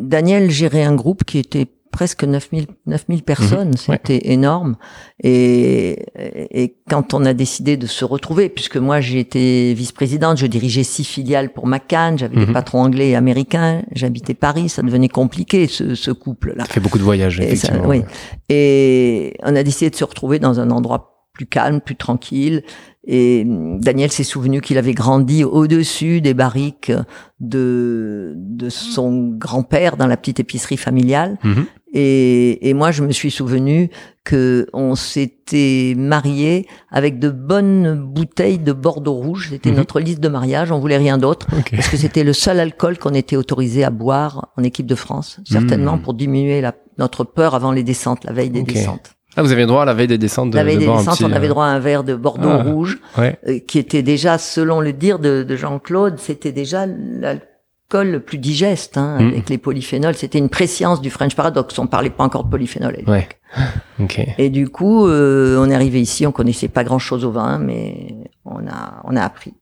Daniel 0.00 0.50
gérait 0.50 0.84
un 0.84 0.94
groupe 0.94 1.24
qui 1.24 1.38
était 1.38 1.66
presque 1.90 2.24
9000 2.24 2.66
9000 2.86 3.22
personnes, 3.22 3.76
c'était 3.76 4.30
énorme. 4.32 4.76
Et, 5.22 6.04
et 6.16 6.76
quand 6.88 7.14
on 7.14 7.24
a 7.24 7.34
décidé 7.34 7.76
de 7.76 7.86
se 7.86 8.04
retrouver, 8.04 8.48
puisque 8.48 8.76
moi 8.76 9.00
j'ai 9.00 9.18
été 9.20 9.74
vice-présidente, 9.74 10.38
je 10.38 10.46
dirigeais 10.46 10.84
six 10.84 11.04
filiales 11.04 11.52
pour 11.52 11.66
McCann, 11.66 12.16
j'avais 12.18 12.36
Mhm. 12.36 12.46
des 12.46 12.52
patrons 12.52 12.82
anglais 12.82 13.10
et 13.10 13.16
américains, 13.16 13.82
j'habitais 13.94 14.34
Paris, 14.34 14.68
ça 14.68 14.82
devenait 14.82 15.08
compliqué 15.08 15.66
ce, 15.66 15.94
ce 15.94 16.10
couple-là. 16.10 16.64
Ça 16.66 16.72
fait 16.72 16.80
beaucoup 16.80 16.98
de 16.98 17.02
voyages, 17.04 17.40
Et 17.40 17.56
ça- 17.56 17.68
effectivement. 17.68 17.88
oui. 17.88 18.02
Et 18.48 19.34
on 19.42 19.54
a 19.56 19.62
décidé 19.62 19.90
de 19.90 19.96
se 19.96 20.04
retrouver 20.04 20.38
dans 20.38 20.60
un 20.60 20.70
endroit 20.70 21.14
plus 21.32 21.46
calme, 21.46 21.80
plus 21.80 21.94
tranquille. 21.96 22.62
Et 23.10 23.44
Daniel 23.46 24.10
s'est 24.10 24.24
souvenu 24.24 24.60
qu'il 24.60 24.76
avait 24.76 24.92
grandi 24.92 25.44
au-dessus 25.44 26.20
des 26.20 26.34
barriques 26.34 26.92
de, 27.40 28.34
de 28.36 28.68
son 28.68 29.28
grand-père 29.38 29.96
dans 29.96 30.06
la 30.06 30.16
petite 30.16 30.40
épicerie 30.40 30.76
familiale. 30.76 31.38
Mhm. 31.44 31.66
Et, 31.94 32.68
et 32.68 32.74
moi, 32.74 32.90
je 32.90 33.02
me 33.02 33.12
suis 33.12 33.30
souvenu 33.30 33.88
que 34.24 34.66
on 34.74 34.94
s'était 34.94 35.94
marié 35.96 36.66
avec 36.90 37.18
de 37.18 37.30
bonnes 37.30 37.94
bouteilles 37.98 38.58
de 38.58 38.72
Bordeaux 38.72 39.14
rouge. 39.14 39.48
C'était 39.50 39.70
Mhm. 39.70 39.76
notre 39.76 40.00
liste 40.00 40.20
de 40.20 40.28
mariage. 40.28 40.70
On 40.70 40.78
voulait 40.80 40.98
rien 40.98 41.16
d'autre 41.16 41.46
parce 41.70 41.88
que 41.88 41.96
c'était 41.96 42.24
le 42.24 42.34
seul 42.34 42.60
alcool 42.60 42.98
qu'on 42.98 43.14
était 43.14 43.36
autorisé 43.36 43.84
à 43.84 43.90
boire 43.90 44.48
en 44.58 44.62
équipe 44.64 44.86
de 44.86 44.94
France, 44.94 45.40
certainement 45.46 45.96
Mhm. 45.96 46.02
pour 46.02 46.12
diminuer 46.14 46.60
la, 46.60 46.74
notre 46.98 47.24
peur 47.24 47.54
avant 47.54 47.72
les 47.72 47.82
descentes, 47.84 48.24
la 48.24 48.32
veille 48.32 48.50
des 48.50 48.62
descentes. 48.62 49.12
Ah, 49.36 49.42
vous 49.42 49.52
avez 49.52 49.66
droit 49.66 49.82
à 49.82 49.84
la 49.84 49.94
veille 49.94 50.08
des 50.08 50.18
descentes 50.18 50.50
de, 50.50 50.56
la 50.56 50.64
veille 50.64 50.74
de 50.76 50.80
des 50.80 50.86
descentes, 50.86 51.14
petit, 51.14 51.24
on 51.24 51.32
avait 51.32 51.46
euh, 51.46 51.50
droit 51.50 51.64
à 51.66 51.68
un 51.68 51.78
verre 51.78 52.02
de 52.02 52.14
Bordeaux 52.16 52.48
Ah. 52.50 52.62
rouge, 52.64 52.98
Ouais. 53.16 53.38
euh, 53.46 53.58
qui 53.60 53.78
était 53.78 54.02
déjà, 54.02 54.36
selon 54.36 54.80
le 54.80 54.92
dire 54.92 55.18
de, 55.20 55.42
de 55.42 55.56
Jean-Claude, 55.56 56.18
c'était 56.18 56.50
déjà 56.52 56.86
l'alcool 56.86 57.46
le 57.94 58.20
plus 58.20 58.38
digeste, 58.38 58.96
hein, 58.98 59.18
Mhm. 59.20 59.28
avec 59.28 59.48
les 59.48 59.58
polyphénols. 59.58 60.14
C'était 60.14 60.38
une 60.38 60.48
préscience 60.50 61.00
du 61.00 61.10
French 61.10 61.34
Paradox. 61.34 61.78
On 61.78 61.86
parlait 61.86 62.10
pas 62.10 62.24
encore 62.24 62.44
de 62.44 62.50
polyphénol. 62.50 62.94
à 62.94 62.96
l'époque. 62.98 63.14
Ouais. 63.14 63.28
Ok. 64.00 64.20
Et 64.36 64.50
du 64.50 64.68
coup, 64.68 65.06
euh, 65.06 65.58
on 65.58 65.70
est 65.70 65.74
arrivé 65.74 66.00
ici, 66.00 66.26
on 66.26 66.32
connaissait 66.32 66.68
pas 66.68 66.84
grand-chose 66.84 67.24
au 67.24 67.30
vin, 67.30 67.58
mais 67.58 68.14
on 68.44 68.66
a, 68.66 69.00
on 69.04 69.16
a 69.16 69.22
appris. 69.22 69.54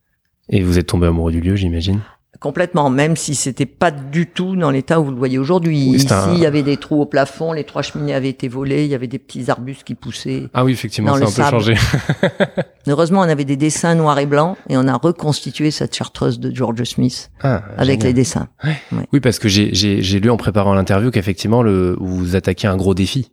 Et 0.48 0.60
vous 0.62 0.78
êtes 0.78 0.86
tombé 0.86 1.06
amoureux 1.06 1.32
du 1.32 1.40
lieu, 1.40 1.54
j'imagine? 1.56 2.00
Complètement, 2.40 2.90
même 2.90 3.16
si 3.16 3.34
c'était 3.34 3.66
pas 3.66 3.90
du 3.90 4.26
tout 4.26 4.56
dans 4.56 4.70
l'état 4.70 5.00
où 5.00 5.04
vous 5.04 5.10
le 5.10 5.16
voyez 5.16 5.38
aujourd'hui. 5.38 5.88
Oui, 5.90 5.96
Ici, 5.96 6.12
un- 6.12 6.32
il 6.34 6.38
y 6.40 6.46
avait 6.46 6.62
des 6.62 6.76
trous 6.76 7.00
au 7.02 7.06
plafond, 7.06 7.52
les 7.52 7.64
trois 7.64 7.82
cheminées 7.82 8.14
avaient 8.14 8.28
été 8.28 8.48
volées, 8.48 8.84
il 8.84 8.90
y 8.90 8.94
avait 8.94 9.06
des 9.06 9.18
petits 9.18 9.50
arbustes 9.50 9.84
qui 9.84 9.94
poussaient. 9.94 10.48
Ah 10.54 10.64
oui, 10.64 10.72
effectivement, 10.72 11.14
ça 11.16 11.24
a 11.44 11.48
un 11.48 11.50
peu 11.50 11.56
changé. 11.58 11.74
Heureusement, 12.88 13.20
on 13.20 13.28
avait 13.28 13.44
des 13.44 13.56
dessins 13.56 13.94
noirs 13.94 14.18
et 14.18 14.26
blancs 14.26 14.56
et 14.68 14.76
on 14.76 14.86
a 14.86 14.94
reconstitué 14.96 15.70
cette 15.70 15.94
chartreuse 15.94 16.38
de 16.38 16.54
George 16.54 16.82
Smith 16.84 17.30
Ah, 17.42 17.62
avec 17.76 18.00
génial. 18.00 18.06
les 18.08 18.12
dessins. 18.14 18.48
Oui, 19.12 19.20
parce 19.20 19.38
que 19.38 19.48
j'ai- 19.48 19.70
lu 20.20 20.30
en 20.30 20.36
préparant 20.36 20.74
l'interview 20.74 21.10
qu'effectivement, 21.10 21.62
vous 21.98 22.36
à 22.68 22.72
un 22.72 22.76
gros 22.76 22.94
défi. 22.94 23.32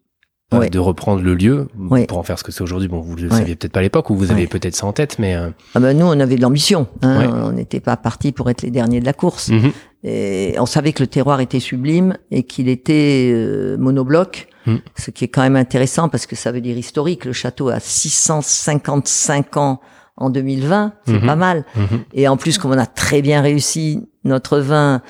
Ouais. 0.59 0.69
de 0.69 0.79
reprendre 0.79 1.21
le 1.21 1.33
lieu 1.35 1.67
Ouais. 1.77 2.05
pour 2.05 2.17
en 2.17 2.23
faire 2.23 2.37
ce 2.39 2.43
que 2.43 2.51
c'est 2.51 2.61
aujourd'hui. 2.63 2.87
Bon, 2.87 3.01
vous 3.01 3.15
le 3.15 3.29
Ouais. 3.29 3.37
saviez 3.37 3.55
peut-être 3.55 3.71
pas 3.73 3.79
à 3.79 3.83
l'époque 3.83 4.09
ou 4.09 4.15
vous 4.15 4.31
avez 4.31 4.47
peut-être 4.47 4.75
ça 4.75 4.85
en 4.85 4.93
tête, 4.93 5.17
mais 5.19 5.35
euh, 5.35 5.49
Ah 5.75 5.79
ben 5.79 5.97
nous, 5.97 6.05
on 6.05 6.19
avait 6.19 6.35
de 6.35 6.41
l'ambition. 6.41 6.87
Hein. 7.01 7.29
On 7.45 7.51
n'était 7.51 7.79
pas 7.79 7.97
parti 7.97 8.31
pour 8.31 8.49
être 8.49 8.61
les 8.61 8.71
derniers 8.71 8.99
de 8.99 9.05
la 9.05 9.13
course. 9.13 9.49
mhm. 9.49 9.71
Et 10.05 10.55
on 10.59 10.65
savait 10.65 10.91
que 10.91 11.01
le 11.01 11.07
terroir 11.07 11.39
était 11.39 11.61
sublime 11.61 12.17
et 12.29 12.43
qu'il 12.43 12.67
était 12.67 13.31
euh, 13.33 13.77
monobloc, 13.77 14.47
Mm. 14.65 14.75
ce 14.97 15.11
qui 15.11 15.25
est 15.25 15.27
quand 15.27 15.41
même 15.41 15.57
intéressant 15.57 16.07
parce 16.07 16.25
que 16.25 16.35
ça 16.37 16.51
veut 16.53 16.61
dire 16.61 16.77
historique. 16.77 17.25
Le 17.25 17.33
château 17.33 17.67
a 17.69 17.79
655 17.81 19.57
ans 19.57 19.79
en 20.17 20.29
2020, 20.29 20.93
c'est 21.05 21.13
Mhm. 21.19 21.25
pas 21.25 21.35
mal. 21.35 21.65
Mhm. 21.75 21.99
Et 22.13 22.27
en 22.27 22.37
plus, 22.37 22.57
comme 22.57 22.71
on 22.71 22.77
a 22.77 22.85
très 22.85 23.21
bien 23.21 23.41
réussi 23.41 24.07
notre 24.23 24.59
vin 24.59 25.01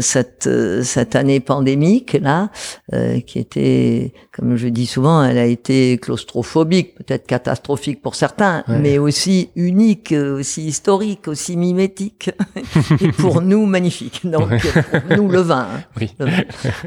cette 0.00 0.46
euh, 0.48 0.82
cette 0.82 1.14
année 1.14 1.38
pandémique 1.40 2.14
là, 2.20 2.50
euh, 2.92 3.20
qui 3.20 3.38
était, 3.38 4.12
comme 4.32 4.56
je 4.56 4.66
dis 4.68 4.86
souvent, 4.86 5.22
elle 5.22 5.38
a 5.38 5.46
été 5.46 5.98
claustrophobique, 5.98 6.94
peut-être 6.96 7.26
catastrophique 7.26 8.02
pour 8.02 8.14
certains, 8.16 8.64
Ouais. 8.68 8.78
mais 8.80 8.98
aussi 8.98 9.50
unique, 9.54 10.10
euh, 10.12 10.40
aussi 10.40 10.64
historique, 10.66 11.28
aussi 11.28 11.56
mimétique, 11.56 12.30
et 13.00 13.12
pour 13.12 13.40
nous 13.42 13.64
magnifique. 13.66 14.22
Donc 14.24 14.48
pour 14.48 15.16
nous 15.16 15.28
le 15.30 15.40
vin. 15.40 15.68
hein. 15.72 15.80
Oui. 16.00 16.10
Le 16.18 16.26
vin. 16.26 16.42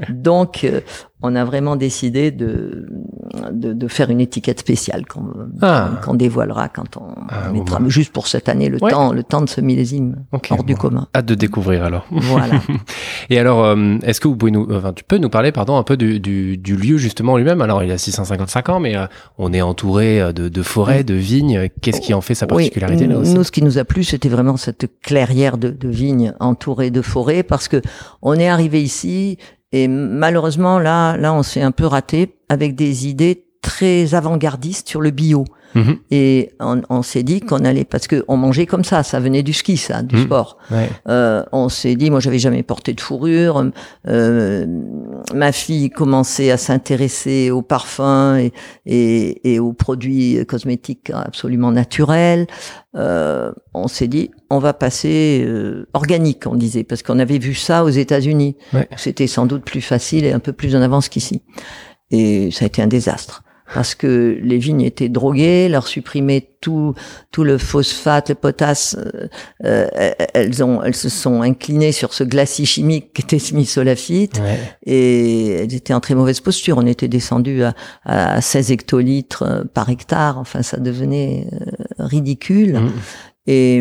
Donc 0.10 0.64
euh, 0.66 0.82
on 1.22 1.36
a 1.36 1.44
vraiment 1.44 1.76
décidé 1.76 2.32
de, 2.32 2.88
de, 3.52 3.74
de 3.74 3.88
faire 3.88 4.10
une 4.10 4.22
étiquette 4.22 4.60
spéciale 4.60 5.06
qu'on 5.06 5.26
ah. 5.62 5.92
qu'on 6.04 6.14
dévoilera 6.14 6.70
quand 6.70 6.96
on, 6.96 7.14
ah, 7.28 7.52
mettra, 7.52 7.80
juste 7.88 8.14
pour 8.14 8.28
cette 8.28 8.48
année, 8.48 8.70
le 8.70 8.80
temps, 8.80 9.12
le 9.12 9.24
temps 9.24 9.42
de 9.42 9.50
ce 9.50 9.60
millésime 9.60 10.24
hors 10.32 10.64
du 10.64 10.76
commun. 10.76 11.08
Hâte 11.14 11.26
de 11.26 11.36
découvrir 11.36 11.84
alors. 11.84 12.06
Voilà. 12.10 12.62
Et 13.30 13.38
alors, 13.38 13.66
euh, 13.66 13.98
est-ce 14.04 14.22
que 14.22 14.30
vous 14.30 14.38
pouvez 14.38 14.52
nous, 14.52 14.68
enfin, 14.72 14.94
tu 14.94 15.04
peux 15.04 15.18
nous 15.18 15.30
parler, 15.30 15.52
pardon, 15.52 15.78
un 15.78 15.84
peu 15.84 15.98
du, 15.98 16.22
du, 16.22 16.58
du 16.58 16.78
lieu 16.78 16.98
justement 16.98 17.38
lui-même? 17.38 17.62
Alors, 17.62 17.84
il 17.84 17.92
a 17.92 17.98
655 17.98 18.70
ans, 18.70 18.80
mais 18.80 18.96
euh, 18.96 19.06
on 19.38 19.52
est 19.52 19.62
entouré 19.62 20.22
euh, 20.22 20.32
de, 20.32 20.48
de 20.48 20.62
forêts, 20.64 21.04
de 21.04 21.16
vignes. 21.16 21.68
Qu'est-ce 21.82 22.00
qui 22.00 22.14
en 22.14 22.22
fait 22.22 22.36
sa 22.36 22.48
particularité 22.48 23.08
là 23.08 23.18
aussi? 23.18 23.34
Nous, 23.34 23.44
ce 23.44 23.52
qui 23.52 23.62
nous 23.62 23.78
a 23.78 23.84
plu, 23.84 24.06
c'était 24.06 24.30
vraiment 24.30 24.56
cette 24.56 24.90
clairière 25.02 25.58
de, 25.58 25.70
de 25.70 25.90
vignes 25.90 26.34
entourée 26.40 26.92
de 26.92 27.02
forêts, 27.02 27.44
parce 27.44 27.68
que 27.68 27.82
on 28.22 28.36
est 28.36 28.48
arrivé 28.48 28.82
ici 28.82 29.38
et 29.72 29.88
malheureusement, 29.88 30.80
là, 30.80 31.16
là, 31.18 31.34
on 31.34 31.44
s'est 31.44 31.62
un 31.62 31.72
peu 31.72 31.86
raté 31.86 32.36
avec 32.50 32.76
des 32.76 33.08
idées 33.08 33.46
très 33.62 34.14
avant-gardistes 34.16 34.88
sur 34.88 35.02
le 35.02 35.12
bio. 35.12 35.46
Mhm. 35.76 35.98
Et 36.10 36.52
on, 36.60 36.82
on 36.90 37.02
s'est 37.04 37.24
dit 37.24 37.42
qu'on 37.42 37.64
allait 37.64 37.86
parce 37.86 38.08
que 38.08 38.24
on 38.28 38.38
mangeait 38.38 38.66
comme 38.66 38.84
ça, 38.84 39.04
ça 39.04 39.20
venait 39.20 39.44
du 39.44 39.54
ski, 39.54 39.78
ça, 39.78 40.02
du 40.02 40.16
mhm. 40.16 40.24
sport. 40.24 40.58
Euh, 41.08 41.44
on 41.52 41.70
s'est 41.70 41.96
dit, 41.96 42.10
moi, 42.10 42.20
j'avais 42.20 42.40
jamais 42.40 42.64
porté 42.64 42.94
de 42.94 43.02
fourrure. 43.02 43.72
Euh, 44.08 44.66
ma 45.34 45.52
fille 45.52 45.90
commençait 45.90 46.52
à 46.52 46.58
s'intéresser 46.58 47.52
aux 47.52 47.62
parfums 47.62 48.38
et, 48.40 48.54
et, 48.86 49.54
et, 49.54 49.60
aux 49.60 49.74
produits 49.74 50.44
cosmétiques 50.48 51.12
absolument 51.14 51.72
naturels. 51.72 52.48
Euh, 52.96 53.52
on 53.76 53.88
s'est 53.88 54.08
dit, 54.08 54.32
on 54.50 54.58
va 54.58 54.74
passer 54.74 55.48
organique, 55.94 56.48
on 56.48 56.56
disait, 56.56 56.84
parce 56.84 57.04
qu'on 57.04 57.20
avait 57.20 57.38
vu 57.38 57.54
ça 57.54 57.84
aux 57.84 57.90
États-Unis. 57.90 58.58
C'était 58.98 59.28
sans 59.28 59.46
doute 59.46 59.64
plus 59.64 59.82
facile 59.82 60.26
et 60.26 60.32
un 60.32 60.40
peu 60.40 60.54
plus 60.54 60.76
en 60.76 60.82
avance 60.82 61.10
qu'ici. 61.10 61.44
Et 62.12 62.50
ça 62.50 62.66
a 62.66 62.68
été 62.68 62.82
un 62.82 62.88
désastre 62.88 63.44
parce 63.74 63.96
que 63.96 64.38
les 64.42 64.58
vignes 64.58 64.82
étaient 64.82 65.10
droguées, 65.10 65.70
leur 65.70 65.88
supprimer 65.88 66.50
tout 66.62 66.94
tout 67.32 67.44
le 67.44 67.58
phosphate, 67.58 68.30
le 68.30 68.36
potasse, 68.36 68.98
euh, 68.98 69.28
euh, 69.66 70.12
elles 70.34 70.64
ont 70.64 70.82
elles 70.84 70.96
se 70.96 71.10
sont 71.10 71.42
inclinées 71.42 71.92
sur 71.92 72.14
ce 72.14 72.24
glacis 72.24 72.66
chimique 72.66 73.14
qui 73.14 73.22
était 73.22 73.40
semi-solafite 73.40 74.42
et 74.86 75.50
elles 75.52 75.74
étaient 75.74 75.94
en 75.94 76.00
très 76.00 76.16
mauvaise 76.16 76.40
posture. 76.40 76.78
On 76.78 76.86
était 76.86 77.08
descendu 77.08 77.64
à, 77.64 77.74
à 78.06 78.42
16 78.42 78.72
hectolitres 78.72 79.44
euh, 79.44 79.64
par 79.74 79.90
hectare. 79.90 80.38
Enfin, 80.38 80.62
ça 80.62 80.78
devenait 80.78 81.48
ridicule. 81.98 82.80
Mmh. 82.80 82.92
Et, 83.48 83.78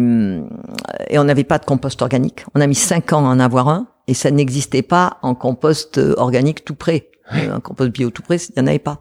et 1.10 1.18
on 1.18 1.24
n'avait 1.24 1.44
pas 1.44 1.58
de 1.58 1.64
compost 1.66 2.00
organique. 2.00 2.44
On 2.54 2.60
a 2.60 2.66
mis 2.66 2.74
cinq 2.74 3.12
ans 3.12 3.28
à 3.28 3.28
en 3.28 3.38
avoir 3.38 3.68
un 3.68 3.88
et 4.06 4.14
ça 4.14 4.30
n'existait 4.30 4.82
pas 4.82 5.18
en 5.20 5.34
compost 5.34 5.98
organique 6.16 6.64
tout 6.64 6.74
près. 6.74 7.10
Euh, 7.34 7.54
un 7.54 7.60
compost 7.60 7.90
bio 7.90 8.10
tout 8.10 8.22
près, 8.22 8.36
il 8.36 8.52
n'y 8.56 8.62
en 8.62 8.66
avait 8.66 8.78
pas. 8.78 9.00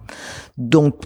Donc, 0.57 1.03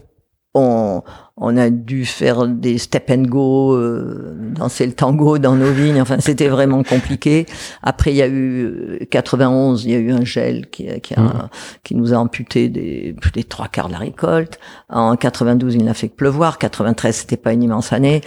on, 0.54 1.01
on 1.38 1.56
a 1.56 1.70
dû 1.70 2.06
faire 2.06 2.46
des 2.46 2.78
step 2.78 3.10
and 3.10 3.24
go, 3.24 3.74
euh, 3.74 4.36
danser 4.56 4.86
le 4.86 4.92
tango 4.92 5.38
dans 5.38 5.56
nos 5.56 5.72
vignes. 5.72 6.01
Enfin, 6.01 6.18
c'était 6.20 6.50
vraiment 6.50 6.84
compliqué. 6.84 7.46
Après, 7.82 8.12
il 8.12 8.18
y 8.18 8.22
a 8.22 8.28
eu 8.28 9.08
91, 9.10 9.82
euh, 9.82 9.88
il 9.88 9.92
y 9.92 9.96
a 9.96 10.00
eu 10.00 10.12
un 10.12 10.25
gel 10.25 10.70
qui, 10.70 10.88
qui, 11.01 11.13
a, 11.13 11.22
mmh. 11.22 11.50
qui 11.84 11.96
nous 11.96 12.13
a 12.13 12.18
amputé 12.18 12.68
des, 12.68 13.16
des 13.34 13.44
trois 13.46 13.70
quarts 13.70 13.88
de 13.88 13.94
la 13.94 14.00
récolte. 14.00 14.60
En 14.90 15.16
92, 15.16 15.75
il 15.75 15.86
n'a 15.86 15.94
fait 15.94 16.10
que 16.10 16.16
pleuvoir. 16.16 16.58
93, 16.58 17.16
c'était 17.16 17.38
pas 17.38 17.54
une 17.54 17.63
immense 17.63 17.94
année. 17.94 18.22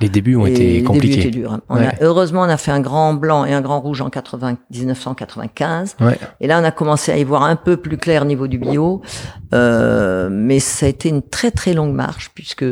Les 0.00 0.08
débuts 0.08 0.36
ont 0.36 0.46
été 0.46 0.82
compliqués. 0.82 1.08
Les 1.08 1.16
débuts 1.16 1.28
étaient 1.28 1.38
durs. 1.38 1.60
On 1.68 1.76
a, 1.76 1.92
heureusement, 2.00 2.42
on 2.42 2.48
a 2.48 2.56
fait 2.56 2.70
un 2.70 2.80
grand 2.80 3.14
blanc 3.14 3.44
et 3.44 3.52
un 3.52 3.60
grand 3.60 3.80
rouge 3.80 4.00
en 4.00 4.10
80, 4.10 4.56
1995. 4.70 5.96
Ouais. 6.00 6.18
Et 6.40 6.46
là, 6.46 6.60
on 6.60 6.64
a 6.64 6.70
commencé 6.70 7.12
à 7.12 7.18
y 7.18 7.24
voir 7.24 7.42
un 7.42 7.56
peu 7.56 7.76
plus 7.76 7.98
clair 7.98 8.22
au 8.22 8.26
niveau 8.26 8.46
du 8.46 8.58
bio. 8.58 9.02
Euh, 9.54 10.28
mais 10.30 10.60
ça 10.60 10.86
a 10.86 10.88
été 10.88 11.08
une 11.08 11.22
très 11.22 11.50
très 11.50 11.74
longue 11.74 11.94
marche 11.94 12.30
puisque 12.34 12.64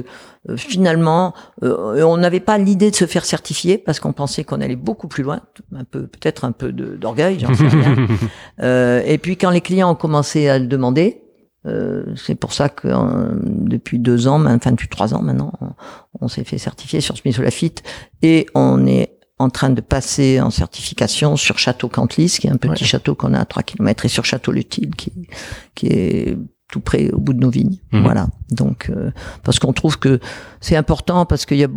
euh, 0.48 0.56
finalement, 0.56 1.34
euh, 1.62 2.02
on 2.02 2.16
n'avait 2.16 2.40
pas 2.40 2.58
l'idée 2.58 2.90
de 2.90 2.96
se 2.96 3.06
faire 3.06 3.24
certifier 3.24 3.78
parce 3.78 4.00
qu'on 4.00 4.12
pensait 4.12 4.44
qu'on 4.44 4.60
allait 4.60 4.76
beaucoup 4.76 5.08
plus 5.08 5.24
loin, 5.24 5.40
un 5.74 5.84
peu 5.84 6.06
peut-être 6.06 6.44
un 6.44 6.52
peu 6.52 6.72
d'orgueil, 6.72 7.38
j'en 7.40 7.54
sais 7.54 7.68
rien. 7.68 7.96
Euh, 8.62 9.02
et 9.04 9.18
puis 9.18 9.36
quand 9.36 9.50
les 9.50 9.60
clients 9.60 9.90
ont 9.90 9.94
commencé 9.94 10.48
à 10.48 10.58
le 10.58 10.66
demander, 10.66 11.20
euh, 11.66 12.14
c'est 12.16 12.34
pour 12.34 12.52
ça 12.52 12.68
que 12.68 12.88
euh, 12.88 13.38
depuis 13.42 13.98
deux 13.98 14.28
ans, 14.28 14.44
enfin 14.46 14.70
depuis 14.70 14.88
trois 14.88 15.14
ans 15.14 15.22
maintenant, 15.22 15.52
on, 16.20 16.28
s'est 16.28 16.44
fait 16.44 16.58
certifier 16.58 17.00
sur 17.00 17.16
Smith 17.16 17.82
et 18.22 18.46
on 18.54 18.86
est 18.86 19.16
en 19.38 19.50
train 19.50 19.70
de 19.70 19.80
passer 19.80 20.40
en 20.40 20.50
certification 20.50 21.36
sur 21.36 21.58
Château 21.58 21.88
Cantlis, 21.88 22.36
qui 22.40 22.46
est 22.46 22.50
un 22.50 22.56
petit 22.56 22.84
château 22.84 23.14
qu'on 23.14 23.34
a 23.34 23.40
à 23.40 23.44
3 23.44 23.62
km, 23.64 24.06
et 24.06 24.08
sur 24.08 24.24
Château 24.24 24.50
Lutil, 24.50 24.90
qui, 24.96 25.12
qui 25.74 25.88
est 25.88 26.38
tout 26.70 26.80
près 26.80 27.10
au 27.10 27.18
bout 27.18 27.34
de 27.34 27.40
nos 27.40 27.50
vignes. 27.50 27.78
Mhm. 27.92 28.02
Voilà. 28.02 28.28
Donc, 28.50 28.90
euh, 28.90 29.10
parce 29.44 29.58
qu'on 29.58 29.72
trouve 29.72 29.98
que 29.98 30.20
c'est 30.60 30.76
important, 30.76 31.26
parce 31.26 31.44
qu'il 31.44 31.58
y 31.58 31.64
a 31.64 31.68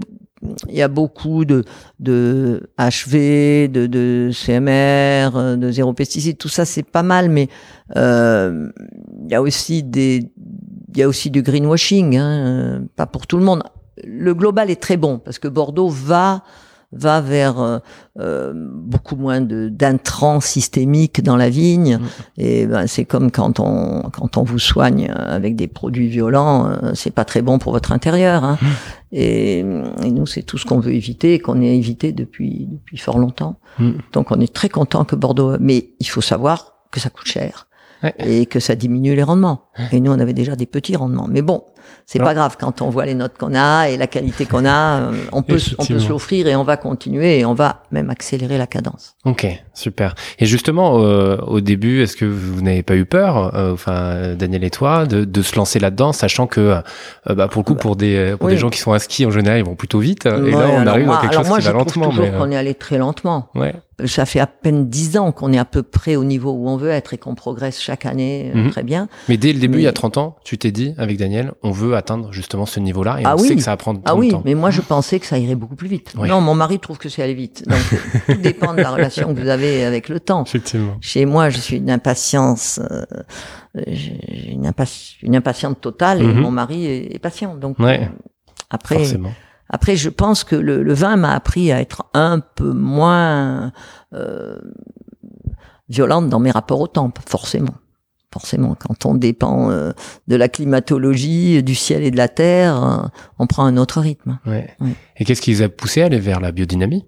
il 0.70 0.76
y 0.76 0.82
a 0.82 0.88
beaucoup 0.88 1.46
de, 1.46 1.64
de 2.00 2.70
HV, 2.78 3.68
de, 3.70 3.88
de 3.88 4.32
CMR, 4.34 5.58
de 5.58 5.72
zéro 5.72 5.94
pesticide, 5.94 6.38
tout 6.38 6.50
ça 6.50 6.66
c'est 6.66 6.84
pas 6.84 7.04
mal, 7.04 7.30
mais 7.30 7.50
euh, 7.96 8.70
il 9.24 9.32
y 9.32 9.36
a 9.36 9.42
aussi 9.42 9.84
des, 9.84 10.32
il 10.94 10.98
y 10.98 11.04
a 11.04 11.08
aussi 11.08 11.30
du 11.30 11.42
greenwashing, 11.42 12.18
hein, 12.18 12.84
pas 12.96 13.06
pour 13.06 13.28
tout 13.28 13.38
le 13.38 13.44
monde. 13.44 13.64
Le 14.06 14.34
global 14.34 14.70
est 14.70 14.82
très 14.82 14.98
bon 14.98 15.20
parce 15.20 15.40
que 15.40 15.48
Bordeaux 15.48 15.90
va 15.90 16.44
va 16.92 17.22
vers 17.22 17.60
euh, 17.60 17.80
euh, 18.20 18.52
beaucoup 18.56 19.16
moins 19.16 19.42
de 19.42 19.70
d'intrants 19.70 20.40
systémiques 20.40 21.22
dans 21.22 21.36
la 21.36 21.50
vigne. 21.50 21.98
Mm. 21.98 22.02
Et 22.38 22.66
ben, 22.66 22.88
c'est 22.88 23.06
comme 23.06 23.32
quand 23.32 23.60
on 23.60 24.10
quand 24.12 24.38
on 24.38 24.44
vous 24.44 24.60
soigne 24.60 25.12
avec 25.12 25.56
des 25.56 25.68
produits 25.68 26.08
violents, 26.08 26.68
euh, 26.68 26.92
c'est 26.96 27.12
pas 27.12 27.26
très 27.26 27.42
bon 27.42 27.60
pour 27.60 27.74
votre 27.74 27.92
intérieur. 27.92 28.44
Hein. 28.44 28.58
Mm. 28.62 28.68
Et, 29.12 29.60
et, 30.04 30.12
nous, 30.12 30.28
c'est 30.28 30.44
tout 30.44 30.60
ce 30.60 30.66
qu'on 30.66 30.80
veut 30.80 30.94
éviter 30.94 31.34
et 31.34 31.40
qu'on 31.40 31.62
a 31.62 31.66
évité 31.66 32.12
depuis 32.12 32.68
depuis 32.72 32.98
fort 32.98 33.20
longtemps. 33.20 33.60
Mm. 33.80 33.92
Donc, 34.14 34.32
on 34.32 34.40
est 34.40 34.54
très 34.54 34.70
content 34.70 35.06
que 35.06 35.16
Bordeaux. 35.16 35.58
Mais 35.60 35.92
il 36.00 36.08
faut 36.08 36.22
savoir 36.22 36.86
que 36.92 37.00
ça 37.00 37.10
coûte 37.10 37.28
cher. 37.28 37.68
et 38.18 38.46
que 38.46 38.62
ça 38.62 38.76
diminue 38.76 39.14
les 39.14 39.24
rendements. 39.24 39.66
Et 39.92 40.00
nous, 40.00 40.12
on 40.12 40.20
avait 40.20 40.34
déjà 40.34 40.56
des 40.56 40.66
petits 40.66 40.96
rendements. 40.96 41.28
Mais 41.30 41.42
bon, 41.42 41.64
c'est 42.06 42.20
pas 42.20 42.34
grave 42.34 42.58
quand 42.60 42.82
on 42.82 42.90
voit 42.90 43.06
les 43.06 43.14
notes 43.14 43.38
qu'on 43.38 43.54
a 43.54 43.90
et 43.90 43.96
la 43.98 44.08
qualité 44.08 44.46
qu'on 44.46 44.66
a, 44.66 45.02
euh, 45.02 45.12
on 45.32 45.44
peut 45.44 45.60
on 45.78 45.86
peut 45.86 46.00
se 46.00 46.10
l'offrir 46.10 46.48
et 46.48 46.56
on 46.56 46.64
va 46.64 46.76
continuer 46.76 47.40
et 47.40 47.46
on 47.46 47.54
va 47.54 47.84
même 47.92 48.10
accélérer 48.10 48.58
la 48.58 48.66
cadence. 48.66 49.16
Ok, 49.26 49.46
super. 49.76 50.16
Et 50.40 50.48
justement, 50.48 51.04
euh, 51.04 51.38
au 51.46 51.62
début, 51.62 52.02
est-ce 52.02 52.16
que 52.16 52.26
vous 52.26 52.62
n'avez 52.62 52.82
pas 52.82 52.96
eu 52.96 53.06
peur, 53.06 53.56
euh, 53.56 53.74
enfin 53.74 54.34
Daniel 54.34 54.64
et 54.64 54.72
toi, 54.72 55.06
de, 55.06 55.24
de 55.24 55.42
se 55.44 55.56
lancer 55.56 55.80
là-dedans, 55.80 56.12
sachant 56.12 56.48
que 56.48 56.82
bah, 57.28 57.48
pour 57.48 57.62
le 57.62 57.66
coup, 57.66 57.76
pour 57.76 57.96
des 57.96 58.36
pour 58.40 58.50
des 58.50 58.58
gens 58.58 58.70
qui 58.70 58.80
sont 58.80 58.92
à 58.92 59.00
ski 59.00 59.28
en 59.28 59.32
général, 59.32 59.60
ils 59.60 59.66
vont 59.66 59.76
plutôt 59.76 60.00
vite. 60.00 60.26
Et 60.26 60.52
là, 60.52 60.68
on 60.74 60.88
arrive 60.88 61.06
dans 61.06 61.18
quelque 61.18 61.36
chose 61.36 61.48
moi, 61.48 61.60
qui 61.60 61.66
va 61.66 61.74
lentement. 61.74 62.10
Toujours 62.10 62.32
qu'on 62.32 62.52
est 62.52 62.58
allé 62.58 62.74
très 62.74 62.98
lentement. 62.98 63.50
Ouais. 63.54 63.76
Ça 64.06 64.26
fait 64.26 64.40
à 64.40 64.48
peine 64.48 64.90
dix 64.90 65.18
ans 65.18 65.32
qu'on 65.32 65.52
est 65.52 65.58
à 65.58 65.66
peu 65.66 65.84
près 65.84 66.16
au 66.16 66.24
niveau 66.24 66.52
où 66.52 66.70
on 66.70 66.78
veut 66.78 66.90
être 66.90 67.14
et 67.14 67.18
qu'on 67.18 67.36
progresse 67.36 67.82
chaque 67.82 68.06
année 68.06 68.52
mhm. 68.54 68.72
très 68.72 68.84
bien. 68.84 69.10
Mais 69.28 69.38
dès 69.38 69.52
le 69.52 69.60
début, 69.60 69.80
il 69.80 69.84
y 69.84 69.88
a 69.88 69.92
30 69.92 70.18
ans, 70.18 70.38
tu 70.44 70.58
t'es 70.58 70.72
dit 70.72 70.94
avec 70.98 71.18
Daniel, 71.18 71.52
on 71.64 71.72
veut 71.72 71.79
atteindre 71.94 72.32
justement 72.32 72.66
ce 72.66 72.80
niveau-là 72.80 73.20
et 73.20 73.24
ah 73.26 73.36
on 73.36 73.42
oui. 73.42 73.48
sait 73.48 73.56
que 73.56 73.62
ça 73.62 73.72
va 73.72 73.78
prendre 73.78 74.02
ah 74.06 74.16
oui, 74.16 74.34
mais 74.46 74.56
moi 74.56 74.72
je 74.72 74.82
pensais 74.82 75.20
que 75.20 75.26
ça 75.26 75.38
irait 75.38 75.56
beaucoup 75.56 75.76
plus 75.76 75.88
vite. 75.88 76.14
Non, 76.16 76.42
mon 76.42 76.56
mari 76.56 76.80
trouve 76.80 76.98
que 76.98 77.10
c'est 77.10 77.24
aller 77.24 77.34
vite. 77.34 77.68
Donc 77.68 77.80
tout 78.26 78.42
dépend 78.42 78.74
de 78.74 78.82
la 78.82 78.92
relation 78.92 79.34
que 79.34 79.40
vous 79.40 79.48
avez 79.48 79.86
avec 79.86 80.10
le 80.10 80.20
temps. 80.20 80.44
Effectivement. 80.44 80.98
Chez 81.02 81.26
moi, 81.26 81.50
je 81.50 81.58
suis 81.58 81.78
une 81.78 81.90
impatience, 81.90 82.80
euh, 82.92 83.04
une, 83.88 84.66
impatience, 84.66 85.16
une 85.22 85.36
impatience 85.36 85.76
totale 85.82 86.22
et 86.22 86.28
mhm. 86.28 86.40
mon 86.40 86.52
mari 86.52 86.86
est, 86.86 87.20
patient. 87.20 87.56
Donc 87.56 87.80
ouais. 87.80 88.10
après. 88.70 88.98
Forcément. 88.98 89.32
Après, 89.72 89.96
je 89.96 90.10
pense 90.10 90.44
que 90.44 90.56
le, 90.56 90.82
le 90.82 90.94
vin 90.96 91.16
m'a 91.16 91.36
appris 91.36 91.72
à 91.72 91.80
être 91.80 92.04
un 92.16 92.40
peu 92.40 92.74
moins 92.74 93.72
euh, 94.14 94.58
violente 95.90 96.28
dans 96.28 96.40
mes 96.40 96.50
rapports 96.50 96.80
au 96.80 96.88
temps, 96.88 97.12
forcément 97.28 97.76
forcément, 98.34 98.76
quand 98.76 99.06
on 99.06 99.16
dépend 99.16 99.72
euh, 99.72 99.92
de 100.28 100.36
la 100.36 100.50
climatologie, 100.50 101.64
du 101.64 101.76
ciel 101.76 102.04
et 102.04 102.12
de 102.12 102.18
la 102.18 102.28
terre, 102.28 102.84
euh, 102.84 103.08
on 103.40 103.48
prend 103.48 103.66
un 103.66 103.78
autre 103.78 104.02
rythme. 104.02 104.40
Ouais. 104.46 104.68
Et 105.18 105.26
qu'est-ce 105.26 105.42
qui 105.42 105.54
vous 105.54 105.62
a 105.62 105.70
poussé 105.70 106.02
à 106.02 106.06
aller 106.06 106.20
vers 106.20 106.40
la 106.40 106.52
biodynamie? 106.52 107.06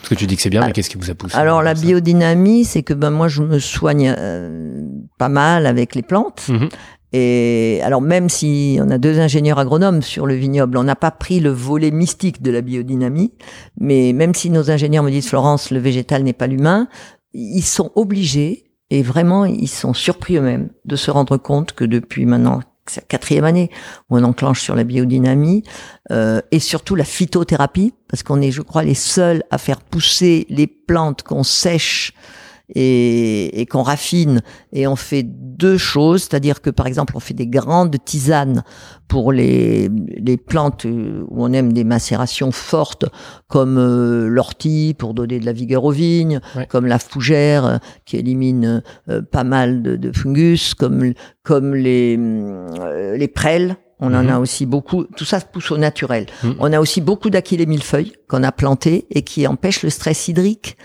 Parce 0.00 0.10
que 0.10 0.14
tu 0.14 0.26
dis 0.26 0.36
que 0.36 0.42
c'est 0.42 0.50
bien, 0.50 0.66
mais 0.66 0.72
qu'est-ce 0.72 0.90
qui 0.90 0.98
vous 0.98 1.10
a 1.10 1.14
poussé 1.14 1.36
Alors 1.36 1.62
la 1.62 1.74
biodynamie, 1.74 2.64
c'est 2.64 2.82
que 2.82 2.92
ben 2.92 3.10
moi 3.10 3.28
je 3.28 3.42
me 3.42 3.60
soigne 3.60 4.12
euh, 4.18 4.82
pas 5.16 5.28
mal 5.28 5.64
avec 5.64 5.94
les 5.94 6.02
plantes. 6.02 6.48
Mhm. 6.48 6.68
Et 7.12 7.80
alors 7.84 8.00
même 8.00 8.28
si 8.28 8.78
on 8.82 8.90
a 8.90 8.98
deux 8.98 9.20
ingénieurs 9.20 9.58
agronomes 9.58 10.02
sur 10.02 10.26
le 10.26 10.34
vignoble, 10.34 10.76
on 10.78 10.82
n'a 10.82 10.96
pas 10.96 11.10
pris 11.10 11.38
le 11.38 11.50
volet 11.50 11.90
mystique 11.90 12.42
de 12.42 12.50
la 12.50 12.62
biodynamie, 12.62 13.32
mais 13.78 14.12
même 14.12 14.34
si 14.34 14.50
nos 14.50 14.70
ingénieurs 14.70 15.04
me 15.04 15.10
disent 15.10 15.28
Florence, 15.28 15.70
le 15.70 15.78
végétal 15.78 16.24
n'est 16.24 16.32
pas 16.32 16.46
l'humain, 16.46 16.88
ils 17.34 17.62
sont 17.62 17.92
obligés 17.94 18.71
et 18.92 19.02
vraiment, 19.02 19.46
ils 19.46 19.70
sont 19.70 19.94
surpris 19.94 20.36
eux-mêmes 20.36 20.68
de 20.84 20.96
se 20.96 21.10
rendre 21.10 21.38
compte 21.38 21.72
que 21.72 21.86
depuis 21.86 22.26
maintenant 22.26 22.60
sa 22.86 23.00
quatrième 23.00 23.44
année 23.44 23.70
on 24.10 24.22
enclenche 24.22 24.60
sur 24.60 24.76
la 24.76 24.84
biodynamie 24.84 25.62
euh, 26.10 26.42
et 26.50 26.58
surtout 26.58 26.94
la 26.94 27.04
phytothérapie 27.04 27.94
parce 28.06 28.22
qu'on 28.22 28.42
est, 28.42 28.50
je 28.50 28.60
crois, 28.60 28.82
les 28.82 28.92
seuls 28.92 29.44
à 29.50 29.56
faire 29.56 29.80
pousser 29.80 30.46
les 30.50 30.66
plantes 30.66 31.22
qu'on 31.22 31.42
sèche 31.42 32.12
et, 32.74 33.60
et 33.60 33.66
qu'on 33.66 33.82
raffine 33.82 34.42
et 34.72 34.86
on 34.86 34.96
fait 34.96 35.22
deux 35.24 35.78
choses, 35.78 36.22
c'est-à-dire 36.22 36.60
que 36.60 36.70
par 36.70 36.86
exemple 36.86 37.14
on 37.16 37.20
fait 37.20 37.34
des 37.34 37.46
grandes 37.46 37.96
tisanes 38.04 38.64
pour 39.08 39.32
les, 39.32 39.90
les 40.16 40.36
plantes 40.36 40.84
où 40.84 41.26
on 41.30 41.52
aime 41.52 41.72
des 41.72 41.84
macérations 41.84 42.50
fortes 42.50 43.04
comme 43.48 43.78
euh, 43.78 44.28
l'ortie 44.28 44.94
pour 44.98 45.14
donner 45.14 45.38
de 45.38 45.46
la 45.46 45.52
vigueur 45.52 45.84
aux 45.84 45.90
vignes, 45.90 46.40
comme 46.68 46.86
la 46.86 46.98
fougère 46.98 47.66
euh, 47.66 47.76
qui 48.06 48.16
élimine 48.16 48.82
euh, 49.08 49.22
pas 49.22 49.44
mal 49.44 49.82
de, 49.82 49.96
de, 49.96 50.12
fungus, 50.16 50.74
comme 50.74 51.12
comme 51.42 51.74
les 51.74 52.16
les 53.16 53.28
prêles 53.28 53.76
on 54.04 54.14
en 54.14 54.28
a 54.28 54.34
mhm. 54.34 54.42
aussi 54.42 54.66
beaucoup. 54.66 55.04
Tout 55.16 55.24
ça 55.24 55.40
pousse 55.40 55.70
au 55.70 55.78
naturel. 55.78 56.26
Mhm. 56.42 56.56
On 56.58 56.72
a 56.72 56.80
aussi 56.80 57.00
beaucoup 57.00 57.30
d'aquilés 57.30 57.66
millefeuilles 57.66 58.12
qu'on 58.28 58.42
a 58.42 58.50
plantés 58.50 59.06
et 59.10 59.22
qui 59.22 59.46
empêchent 59.46 59.84
le 59.84 59.90
stress 59.90 60.26
hydrique. 60.26 60.76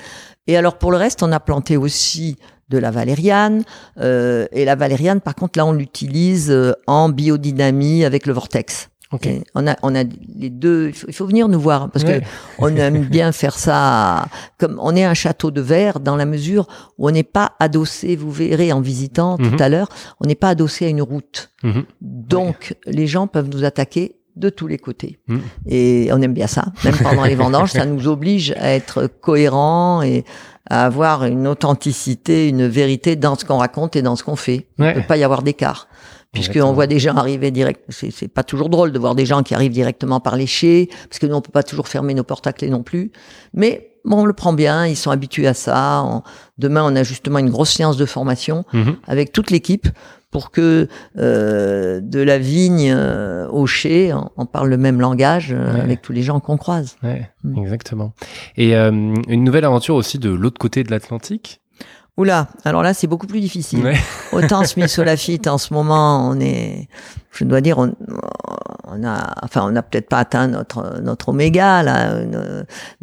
Et 0.48 0.58
alors 0.58 0.77
pour 0.77 0.92
le 0.92 0.98
reste, 0.98 1.24
on 1.24 1.32
a 1.32 1.39
planté 1.39 1.77
aussi 1.77 2.38
de 2.70 2.77
la 2.77 2.92
valériane. 2.92 3.63
Euh, 4.00 4.48
et 4.51 4.66
la 4.66 4.75
valériane, 4.75 5.22
par 5.22 5.36
contre, 5.36 5.58
là, 5.58 5.66
on 5.66 5.74
l'utilise 5.74 6.51
euh, 6.51 6.74
en 6.86 7.10
biodynamie 7.10 8.04
avec 8.04 8.25
le 8.25 8.34
vortex. 8.34 8.89
Okay. 9.13 9.44
On 9.56 9.66
a, 9.68 9.77
on 9.84 9.96
a 9.96 10.04
les 10.04 10.50
deux. 10.50 10.92
Il 11.08 11.13
faut, 11.13 11.25
venir 11.25 11.48
nous 11.48 11.62
voir 11.62 11.89
parce 11.89 12.04
que 12.04 12.20
on 12.60 12.75
aime 12.75 13.06
bien 13.06 13.32
faire 13.32 13.58
ça. 13.58 14.25
Comme 14.58 14.77
on 14.82 14.98
est 14.98 15.06
un 15.06 15.13
château 15.13 15.50
de 15.50 15.62
verre 15.62 16.01
dans 16.01 16.18
la 16.18 16.25
mesure 16.25 16.68
où 16.98 17.08
on 17.08 17.12
n'est 17.12 17.24
pas 17.24 17.54
adossé. 17.60 18.18
Vous 18.18 18.32
verrez 18.32 18.74
en 18.74 18.82
visitant 18.82 19.38
tout 19.38 19.46
mhm. 19.46 19.62
à 19.62 19.70
l'heure, 19.70 19.88
on 20.20 20.25
n'est 20.25 20.36
pas 20.36 20.50
adossé 20.50 20.86
à 20.86 20.89
une 20.89 21.01
route. 21.01 21.51
Mhm. 21.63 21.86
Donc 22.01 22.75
les 22.86 23.08
gens 23.08 23.27
peuvent 23.27 23.48
nous 23.48 23.63
attaquer 23.63 24.16
de 24.38 24.50
tous 24.50 24.67
les 24.67 24.77
côtés. 24.77 25.20
Mhm. 25.27 25.41
Et 25.67 26.10
on 26.12 26.22
aime 26.22 26.34
bien 26.34 26.48
ça. 26.48 26.65
Même 26.84 26.98
pendant 26.98 27.25
les 27.25 27.36
vendanges, 27.36 27.72
ça 27.72 27.86
nous 27.86 28.08
oblige 28.08 28.53
à 28.58 28.70
être 28.74 29.08
cohérents 29.08 30.01
et 30.01 30.24
à 30.70 30.86
avoir 30.86 31.25
une 31.25 31.48
authenticité, 31.48 32.50
une 32.50 32.67
vérité 32.67 33.15
dans 33.15 33.36
ce 33.36 33.46
qu'on 33.46 33.58
raconte 33.58 33.96
et 33.96 34.01
dans 34.01 34.15
ce 34.15 34.24
qu'on 34.24 34.36
fait. 34.36 34.67
Il 34.77 34.86
ne 34.86 34.94
peut 34.94 35.01
pas 35.08 35.17
y 35.17 35.24
avoir 35.24 35.41
d'écart 35.41 35.88
puisqu'on 36.32 36.74
voit 36.74 36.88
des 36.88 37.00
gens 37.00 37.15
arriver 37.15 37.51
direct. 37.51 37.84
C'est 37.89 38.27
pas 38.27 38.44
toujours 38.44 38.70
drôle 38.70 38.91
de 38.91 39.00
voir 39.00 39.15
des 39.15 39.25
gens 39.25 39.44
qui 39.44 39.56
arrivent 39.56 39.72
directement 39.72 40.20
par 40.20 40.36
les 40.36 40.48
chais, 40.48 40.89
parce 41.10 41.20
que 41.20 41.25
nous 41.25 41.36
on 41.36 41.41
peut 41.41 41.51
pas 41.51 41.63
toujours 41.63 41.88
fermer 41.88 42.13
nos 42.13 42.24
portes 42.24 42.48
à 42.48 42.53
clés 42.53 42.70
non 42.70 42.84
plus. 42.84 43.12
Mais 43.53 43.91
bon, 44.06 44.22
on 44.22 44.25
le 44.25 44.34
prend 44.34 44.53
bien, 44.53 44.86
ils 44.86 44.96
sont 44.96 45.12
habitués 45.12 45.48
à 45.48 45.53
ça. 45.53 46.06
demain, 46.58 46.84
on 46.86 46.96
a 46.96 47.03
justement 47.03 47.39
une 47.39 47.50
grosse 47.50 47.72
séance 47.72 47.98
de 47.98 48.06
formation 48.06 48.65
mhm. 48.74 48.98
avec 49.08 49.32
toute 49.32 49.51
l'équipe 49.51 49.88
pour 50.31 50.51
que 50.51 50.88
euh, 51.17 52.01
de 52.01 52.19
la 52.19 52.38
vigne 52.38 52.91
euh, 52.91 53.48
au 53.50 53.65
chai, 53.65 54.13
on, 54.36 54.46
parle 54.46 54.69
le 54.69 54.77
même 54.77 55.00
langage 55.00 55.51
euh, 55.51 55.81
avec 55.81 56.01
tous 56.01 56.12
les 56.12 56.22
gens 56.22 56.39
qu'on 56.39 56.57
croise. 56.57 56.98
Ouais, 57.03 57.29
mm. 57.43 57.57
Exactement. 57.62 58.13
Et 58.55 58.75
une 58.75 59.43
nouvelle 59.43 59.65
aventure 59.65 59.96
aussi 59.96 60.19
de 60.19 60.29
l'autre 60.29 60.60
côté 60.60 60.84
de 60.84 60.91
l'Atlantique 60.91 61.62
Oula, 62.17 62.47
alors 62.65 62.81
là 62.81 62.93
c'est 62.93 63.07
beaucoup 63.07 63.27
plus 63.27 63.39
difficile. 63.39 63.93
Autant 64.31 64.63
smith-solafite 64.63 65.47
en 65.47 65.57
ce 65.57 65.74
moment, 65.74 66.27
on 66.27 66.39
est, 66.39 66.89
je 67.31 67.43
dois 67.43 67.62
dire, 67.62 67.77
on, 67.77 67.93
on 68.88 69.03
a, 69.03 69.36
enfin, 69.43 69.62
on 69.65 69.71
n'a 69.71 69.83
peut-être 69.83 70.09
pas 70.09 70.19
atteint 70.19 70.47
notre 70.47 71.00
notre 71.01 71.29
oméga 71.29 71.83
là, 71.83 72.15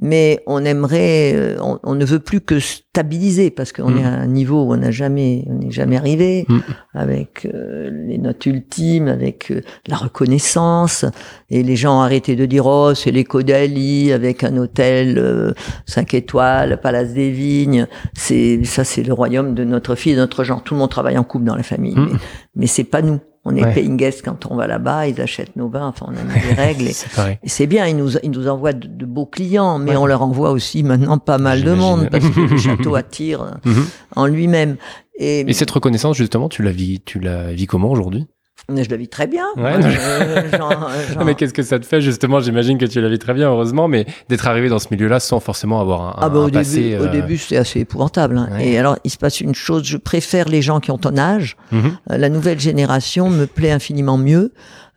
mais 0.01 0.43
on 0.47 0.65
aimerait, 0.65 1.57
on, 1.61 1.95
ne 1.95 2.05
veut 2.05 2.19
plus 2.19 2.41
que 2.41 2.59
stabiliser 2.59 3.51
parce 3.51 3.73
qu'on 3.73 3.91
mm. 3.91 3.99
est 3.99 4.05
à 4.05 4.09
un 4.09 4.27
niveau 4.27 4.65
où 4.65 4.73
on 4.73 4.77
n'a 4.77 4.91
jamais, 4.91 5.45
on 5.49 5.55
n'est 5.55 5.71
jamais 5.71 5.97
arrivé 5.97 6.47
mm. 6.49 6.59
avec 6.95 7.47
euh, 7.47 7.91
les 8.07 8.19
notes 8.19 8.47
ultimes, 8.47 9.09
avec 9.09 9.51
euh, 9.51 9.61
la 9.87 9.97
reconnaissance 9.97 11.05
et 11.51 11.63
les 11.63 11.77
gens 11.77 11.99
ont 11.99 12.03
arrêté 12.03 12.37
de 12.37 12.47
dire 12.47 12.67
oh 12.67 12.95
c'est 12.95 13.11
les 13.11 13.25
d'Ali 13.25 14.13
avec 14.13 14.45
un 14.45 14.57
hôtel 14.57 15.55
5 15.87 16.15
euh, 16.15 16.17
étoiles, 16.17 16.81
Palace 16.81 17.13
des 17.15 17.31
Vignes, 17.31 17.87
c'est 18.15 18.65
ça 18.65 18.85
c'est 18.85 19.03
le 19.07 19.13
royaume 19.13 19.55
de 19.55 19.65
notre 19.65 19.95
fille, 19.95 20.15
de 20.15 20.19
notre 20.19 20.45
genre. 20.45 20.63
Tout 20.63 20.75
le 20.75 20.81
monde 20.81 20.91
travaille 20.91 21.19
en 21.19 21.25
couple 21.25 21.45
dans 21.45 21.57
la 21.57 21.63
famille, 21.63 21.95
mm. 21.95 22.09
mais, 22.13 22.19
mais 22.57 22.67
c'est 22.67 22.85
pas 22.85 23.03
nous. 23.03 23.21
On 23.47 23.55
est 23.57 23.75
paying 23.75 23.99
guest 23.99 24.23
quand 24.25 24.47
on 24.51 24.57
va 24.57 24.67
là-bas, 24.67 25.07
ils 25.07 25.21
achètent 25.21 25.55
nos 25.55 25.69
vins, 25.69 25.89
enfin 25.89 26.07
on 26.09 26.13
a 26.13 26.23
des 26.35 26.55
règles. 26.57 26.87
Et 26.87 27.49
c'est 27.49 27.67
bien, 27.67 27.87
ils 27.87 27.97
nous, 27.97 28.17
ils 28.23 28.31
nous 28.31 28.49
envoient 28.49 28.73
de, 28.73 29.05
beaux 29.05 29.27
clients, 29.27 29.79
mais 29.79 29.97
on 29.97 30.07
leur 30.07 30.23
envoie 30.23 30.51
aussi 30.51 30.83
maintenant 30.83 31.19
pas 31.19 31.37
mal 31.37 31.63
de 31.63 31.73
monde 31.73 32.09
parce 32.11 32.27
que 32.27 32.41
le 32.41 32.57
château 32.57 32.95
attire 32.95 33.59
mhm. 33.67 33.85
en 34.17 34.27
lui-même. 34.27 34.77
Et, 35.19 35.41
et, 35.41 35.53
cette 35.53 35.71
reconnaissance 35.71 36.17
justement, 36.17 36.49
tu 36.49 36.63
la 36.63 36.73
vis, 36.73 37.03
tu 37.05 37.21
la 37.21 37.53
vis 37.53 37.67
comment 37.67 37.91
aujourd'hui? 37.91 38.27
Je 38.69 38.91
la 38.91 38.97
vis 38.97 39.09
très 39.09 39.27
bien. 39.27 39.47
Mais 41.25 41.35
qu'est-ce 41.35 41.53
que 41.53 41.63
ça 41.63 41.79
te 41.79 41.87
fait 41.87 42.01
justement? 42.01 42.41
J'imagine 42.41 42.79
que 42.79 42.87
tu 42.87 43.01
la 43.01 43.09
vis 43.09 43.19
très 43.19 43.35
bien, 43.35 43.51
heureusement, 43.51 43.89
mais 43.89 44.07
d'être 44.29 44.47
arrivé 44.47 44.69
dans 44.69 44.79
ce 44.79 44.89
milieu-là 44.91 45.21
sans 45.21 45.41
forcément 45.41 45.81
avoir 45.81 46.03
un, 46.03 46.15
ah 46.19 46.29
bah, 46.29 46.41
au 46.41 46.49
passé. 46.49 46.91
Début, 46.91 46.97
Au 46.97 47.07
euh, 47.07 47.09
début, 47.09 47.39
c'est 47.39 47.57
assez 47.57 47.81
épouvantable. 47.81 48.39
Hein. 48.39 48.59
Et 48.59 48.79
alors, 48.79 48.97
il 49.05 49.11
se 49.11 49.19
passe 49.19 49.41
une 49.41 49.55
chose. 49.55 49.85
Je 49.85 49.97
préfère 49.97 50.49
les 50.49 50.63
gens 50.63 50.81
qui 50.81 50.91
ont 50.91 50.99
ton 50.99 51.17
âge. 51.17 51.57
Mhm. 51.73 51.97
Euh, 52.11 52.19
la 52.19 52.29
nouvelle 52.29 52.61
génération 52.61 53.31
me 53.31 53.47
plaît 53.47 53.73
infiniment 53.73 54.17
mieux 54.17 54.53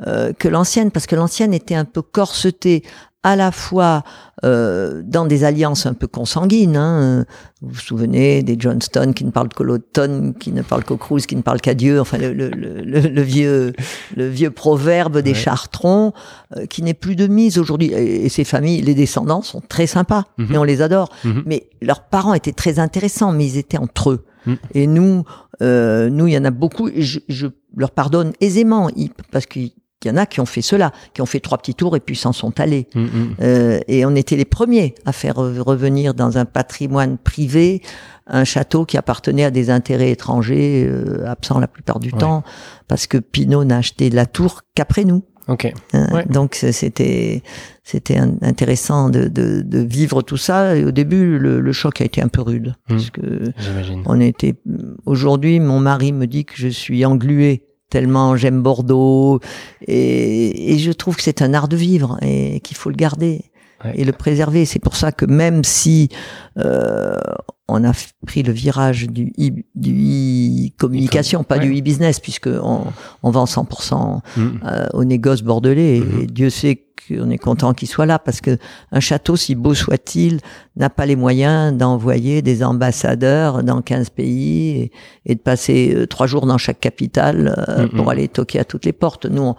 euh, 0.06 0.32
que 0.38 0.48
l'ancienne, 0.48 0.92
parce 0.92 1.08
que 1.08 1.16
l'ancienne 1.16 1.54
était 1.54 1.76
un 1.76 1.86
peu 1.86 2.02
corsetée 2.02 2.84
à 3.24 3.36
la 3.36 3.52
fois 3.52 4.04
euh, 4.46 5.02
dans 5.04 5.26
des 5.26 5.44
alliances 5.44 5.86
un 5.86 5.94
peu 5.94 6.08
consanguines. 6.08 6.78
Hein. 6.78 7.26
Vous 7.62 7.70
vous 7.70 7.80
souvenez 7.80 8.44
des 8.44 8.56
Johnston 8.58 9.12
qui 9.14 9.26
ne 9.26 9.32
parlent 9.32 9.50
que 9.50 9.64
l'automne, 9.64 10.36
qui 10.36 10.52
ne 10.52 10.62
parlent 10.62 10.84
qu'au 10.84 10.98
Cruz, 10.98 11.22
qui 11.22 11.36
ne 11.36 11.42
parlent 11.42 11.60
qu'à 11.60 11.74
Dieu. 11.74 12.00
Enfin, 12.00 12.18
le, 12.20 12.32
le, 12.32 12.50
le, 12.50 12.82
le, 12.84 13.22
vieux, 13.22 13.74
le 14.16 14.28
vieux 14.28 14.52
proverbe 14.52 15.20
des 15.20 15.34
chartrons 15.34 16.14
euh, 16.56 16.68
qui 16.68 16.84
n'est 16.84 16.94
plus 16.94 17.16
de 17.16 17.28
mise 17.28 17.58
aujourd'hui. 17.58 17.92
Et, 17.94 18.30
ces 18.30 18.44
familles, 18.44 18.82
les 18.82 18.94
descendants 18.94 19.42
sont 19.42 19.62
très 19.62 19.88
sympas 19.88 20.26
mhm. 20.38 20.54
et 20.54 20.58
on 20.58 20.64
les 20.64 20.82
adore. 20.82 21.10
Mhm. 21.24 21.44
Mais 21.46 21.70
leurs 21.82 22.04
parents 22.04 22.36
étaient 22.36 22.54
très 22.54 22.78
intéressants, 22.80 23.32
mais 23.32 23.46
ils 23.46 23.58
étaient 23.58 23.80
entre 23.80 24.12
eux. 24.12 24.26
Mhm. 24.46 24.58
Et 24.76 24.88
nous, 24.88 25.24
euh, 25.62 26.10
nous, 26.10 26.28
il 26.28 26.34
y 26.34 26.38
en 26.38 26.46
a 26.46 26.52
beaucoup. 26.52 26.88
Et 26.90 27.02
je, 27.02 27.20
je 27.28 27.48
leur 27.76 27.92
pardonne 27.92 28.34
aisément 28.40 28.90
parce 29.32 29.48
qu'ils 29.48 29.72
il 30.08 30.12
y 30.12 30.14
en 30.14 30.18
a 30.18 30.26
qui 30.26 30.40
ont 30.40 30.46
fait 30.46 30.62
cela, 30.62 30.92
qui 31.14 31.22
ont 31.22 31.26
fait 31.26 31.42
trois 31.42 31.58
petits 31.58 31.76
tours 31.76 31.96
et 31.96 32.00
puis 32.00 32.16
s'en 32.16 32.32
sont 32.32 32.60
allés. 32.60 32.88
Mm, 32.96 33.02
mm. 33.02 33.36
Euh, 33.42 33.80
et 33.88 34.06
on 34.06 34.16
était 34.16 34.38
les 34.38 34.46
premiers 34.46 34.96
à 35.06 35.12
faire 35.12 35.36
revenir 35.36 36.14
dans 36.14 36.38
un 36.38 36.46
patrimoine 36.46 37.18
privé 37.18 37.82
un 38.30 38.44
château 38.44 38.86
qui 38.86 38.98
appartenait 38.98 39.46
à 39.46 39.52
des 39.52 39.70
intérêts 39.70 40.12
étrangers, 40.12 40.86
euh, 40.86 41.26
absents 41.28 41.60
la 41.60 41.68
plupart 41.68 42.00
du 42.00 42.12
temps, 42.12 42.44
parce 42.88 43.08
que 43.08 43.18
Pinot 43.18 43.64
n'a 43.64 43.78
acheté 43.78 44.10
la 44.10 44.26
tour 44.26 44.62
qu'après 44.76 45.06
nous. 45.06 45.24
Okay. 45.48 45.74
Euh, 45.96 46.24
donc 46.30 46.56
c'était 46.56 47.42
c'était 47.84 48.18
intéressant 48.18 49.10
de, 49.10 49.30
de, 49.30 49.62
de, 49.62 49.80
vivre 49.80 50.22
tout 50.22 50.36
ça. 50.36 50.76
Et 50.76 50.84
au 50.84 50.92
début, 50.92 51.40
le, 51.40 51.62
le 51.62 51.72
choc 51.72 52.02
a 52.02 52.04
été 52.04 52.22
un 52.22 52.28
peu 52.28 52.42
rude, 52.42 52.76
mm. 52.90 52.90
parce 52.90 53.10
que 53.12 53.54
on 54.06 54.20
était. 54.20 54.56
Aujourd'hui, 55.06 55.62
mon 55.62 55.80
mari 55.80 56.12
me 56.12 56.28
dit 56.28 56.44
que 56.44 56.56
je 56.58 56.68
suis 56.68 57.06
englué 57.06 57.67
tellement 57.90 58.36
j'aime 58.36 58.62
Bordeaux 58.62 59.40
et, 59.88 60.78
je 60.78 60.92
trouve 60.92 61.16
que 61.16 61.24
c'est 61.24 61.42
un 61.42 61.54
art 61.54 61.68
de 61.68 61.78
vivre 61.78 62.18
et 62.22 62.60
qu'il 62.62 62.78
faut 62.78 62.90
le 62.90 62.96
garder 62.96 63.46
et 63.94 64.04
le 64.04 64.12
préserver. 64.12 64.66
C'est 64.66 64.80
pour 64.80 64.96
ça 64.96 65.12
que 65.12 65.26
même 65.26 65.64
si 65.64 66.10
euh, 66.58 67.20
on 67.68 67.84
a 67.84 67.92
pris 68.26 68.44
le 68.44 68.54
virage 68.54 69.08
du 69.08 69.34
e, 69.38 69.50
du 69.76 70.72
communication, 70.78 71.44
pas 71.44 71.60
du 71.60 71.78
e-business, 71.78 72.20
puisque 72.20 72.48
on, 72.48 72.86
on 73.24 73.32
vend 73.32 73.46
100% 73.46 74.22
mm. 74.38 74.42
euh, 74.64 74.88
au 74.94 75.04
négoce 75.04 75.42
bordelais. 75.42 76.00
Mm-hmm. 76.00 76.24
Et 76.24 76.28
Dieu 76.28 76.50
sait 76.50 76.86
qu'on 77.08 77.30
est 77.30 77.38
content 77.38 77.74
qu'il 77.74 77.90
soit 77.90 78.06
là, 78.06 78.20
parce 78.20 78.40
que 78.40 78.58
un 78.92 79.02
château, 79.02 79.36
si 79.36 79.56
beau 79.56 79.74
soit-il, 79.74 80.40
n'a 80.78 80.90
pas 80.90 81.06
les 81.06 81.18
moyens 81.18 81.76
d'envoyer 81.76 82.42
des 82.42 82.64
ambassadeurs 82.64 83.64
dans 83.64 83.82
15 83.82 84.12
pays 84.12 84.92
et, 85.26 85.36
de 85.36 85.40
passer 85.40 85.94
euh, 85.94 86.08
trois 86.08 86.28
jours 86.28 86.46
dans 86.46 86.58
chaque 86.58 86.80
capitale 86.80 87.54
euh, 87.68 87.88
pour 87.88 88.10
aller 88.10 88.30
toquer 88.30 88.60
à 88.60 88.66
toutes 88.66 88.86
les 88.86 88.94
portes. 88.94 89.26
Nous, 89.26 89.56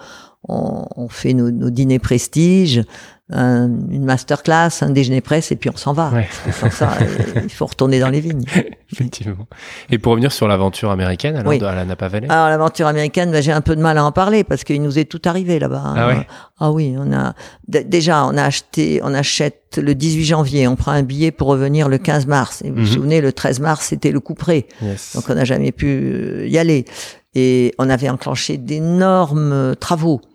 on, 0.48 0.86
on 0.96 1.08
fait 1.08 1.34
nos, 1.34 1.50
nos 1.50 1.68
dîners 1.68 1.98
prestige 1.98 2.82
un, 3.30 3.68
une 3.90 4.04
masterclass, 4.04 4.70
un 4.80 4.90
déjeuner 4.90 5.20
presse, 5.20 5.52
et 5.52 5.56
puis 5.56 5.68
on 5.68 5.76
s'en 5.76 5.92
va. 5.92 6.10
Sans 6.50 6.70
ça, 6.70 6.92
euh, 7.00 7.40
il 7.44 7.50
faut 7.50 7.66
retourner 7.66 8.00
dans 8.00 8.08
les 8.08 8.20
vignes. 8.20 8.44
Effectivement. 8.92 9.46
Et 9.90 9.98
pour 9.98 10.12
revenir 10.12 10.32
sur 10.32 10.48
l'aventure 10.48 10.90
américaine, 10.90 11.36
alors, 11.36 11.52
à 11.52 11.74
la 11.74 11.84
Napa 11.84 12.08
Valley? 12.08 12.26
Alors, 12.30 12.48
l'aventure 12.48 12.86
américaine, 12.86 13.30
bah, 13.30 13.42
j'ai 13.42 13.52
un 13.52 13.60
peu 13.60 13.76
de 13.76 13.82
mal 13.82 13.98
à 13.98 14.04
en 14.04 14.12
parler, 14.12 14.44
parce 14.44 14.64
qu'il 14.64 14.80
nous 14.82 14.98
est 14.98 15.04
tout 15.04 15.20
arrivé 15.26 15.58
là-bas. 15.58 15.82
Hein. 15.84 15.94
Ah, 15.96 16.08
ouais? 16.08 16.26
ah 16.58 16.72
oui, 16.72 16.96
on 16.98 17.12
a, 17.12 17.34
déjà, 17.66 18.24
on 18.24 18.36
a 18.36 18.44
acheté, 18.44 19.00
on 19.04 19.12
achète 19.12 19.76
le 19.76 19.94
18 19.94 20.24
janvier, 20.24 20.66
on 20.66 20.76
prend 20.76 20.92
un 20.92 21.02
billet 21.02 21.30
pour 21.30 21.48
revenir 21.48 21.90
le 21.90 21.98
15 21.98 22.26
mars. 22.26 22.62
Et 22.64 22.70
vous 22.70 22.76
vous 22.76 22.80
mhm. 22.82 22.86
souvenez, 22.86 23.20
le 23.20 23.32
13 23.34 23.60
mars, 23.60 23.86
c'était 23.88 24.10
le 24.10 24.20
coup 24.20 24.34
près. 24.34 24.66
Donc, 25.14 25.24
on 25.28 25.34
n'a 25.34 25.44
jamais 25.44 25.72
pu 25.72 25.86
euh, 25.86 26.48
y 26.48 26.56
aller. 26.56 26.86
Et 27.34 27.74
on 27.78 27.90
avait 27.90 28.08
enclenché 28.08 28.56
d'énormes 28.56 29.76
travaux 29.76 30.22
euh, 30.22 30.27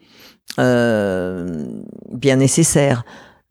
bien 0.57 2.35
nécessaire. 2.35 3.03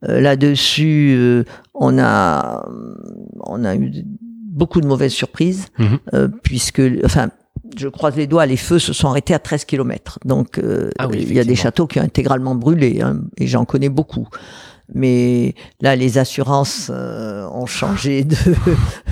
Euh, 0.08 0.20
là-dessus, 0.20 1.14
euh, 1.16 1.44
on 1.74 1.98
a 1.98 2.66
on 3.40 3.64
a 3.64 3.76
eu 3.76 3.92
beaucoup 4.04 4.80
de 4.80 4.86
mauvaises 4.86 5.12
surprises 5.12 5.68
mhm. 5.78 6.32
puisque 6.42 6.82
enfin 7.04 7.30
je 7.76 7.88
croise 7.88 8.16
les 8.16 8.26
doigts, 8.26 8.44
les 8.44 8.56
feux 8.56 8.78
se 8.78 8.92
sont 8.92 9.08
arrêtés 9.08 9.32
à 9.32 9.38
13 9.38 9.64
km. 9.64 10.18
Donc, 10.26 10.60
ah 10.98 11.08
il 11.12 11.32
y 11.32 11.40
a 11.40 11.44
des 11.44 11.54
châteaux 11.54 11.86
qui 11.86 12.00
ont 12.00 12.02
intégralement 12.02 12.54
brûlé, 12.54 13.00
hein, 13.00 13.20
et 13.38 13.46
j'en 13.46 13.64
connais 13.64 13.88
beaucoup. 13.88 14.28
Mais 14.94 15.54
là, 15.80 15.96
les 15.96 16.18
assurances 16.18 16.90
euh, 16.92 17.46
ont 17.48 17.66
changé 17.66 18.24
de, 18.24 18.36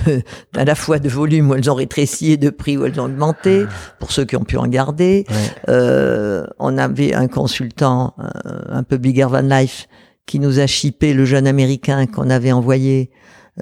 à 0.55 0.65
la 0.65 0.75
fois 0.75 0.99
de 0.99 1.09
volume 1.09 1.49
où 1.49 1.55
elles 1.55 1.69
ont 1.71 1.75
rétréci 1.75 2.31
et 2.31 2.37
de 2.37 2.49
prix 2.49 2.77
où 2.77 2.85
elles 2.85 2.99
ont 2.99 3.05
augmenté, 3.05 3.65
pour 3.99 4.11
ceux 4.11 4.25
qui 4.25 4.35
ont 4.35 4.43
pu 4.43 4.57
en 4.57 4.67
garder. 4.67 5.25
Euh, 5.69 6.45
on 6.59 6.77
avait 6.77 7.13
un 7.13 7.27
consultant, 7.27 8.15
euh, 8.19 8.61
un 8.69 8.83
peu 8.83 8.97
bigger 8.97 9.27
than 9.31 9.41
life, 9.41 9.87
qui 10.25 10.39
nous 10.39 10.59
a 10.59 10.67
chippé 10.67 11.13
le 11.13 11.25
jeune 11.25 11.47
américain 11.47 12.05
qu'on 12.05 12.29
avait 12.29 12.51
envoyé. 12.51 13.11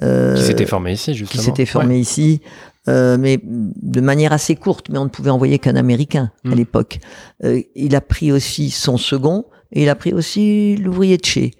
Euh, 0.02 0.36
qui 0.36 0.42
s'était 0.42 0.66
formé 0.66 0.92
ici, 0.92 1.14
justement. 1.14 1.40
Qui 1.40 1.44
s'était 1.44 1.66
formé 1.66 1.98
ici. 1.98 2.40
Euh, 2.88 3.18
mais 3.18 3.38
de 3.44 4.00
manière 4.00 4.32
assez 4.32 4.56
courte, 4.56 4.88
mais 4.88 4.98
on 4.98 5.04
ne 5.04 5.10
pouvait 5.10 5.30
envoyer 5.30 5.58
qu'un 5.58 5.76
Américain 5.76 6.32
à 6.44 6.48
hmm. 6.48 6.54
l'époque. 6.54 6.98
Euh, 7.44 7.60
il 7.74 7.94
a 7.94 8.00
pris 8.00 8.32
aussi 8.32 8.70
son 8.70 8.96
second 8.96 9.44
et 9.72 9.82
il 9.82 9.88
a 9.88 9.94
pris 9.94 10.12
aussi 10.12 10.76
l'ouvrier 10.76 11.18
de 11.18 11.24
chez. 11.24 11.52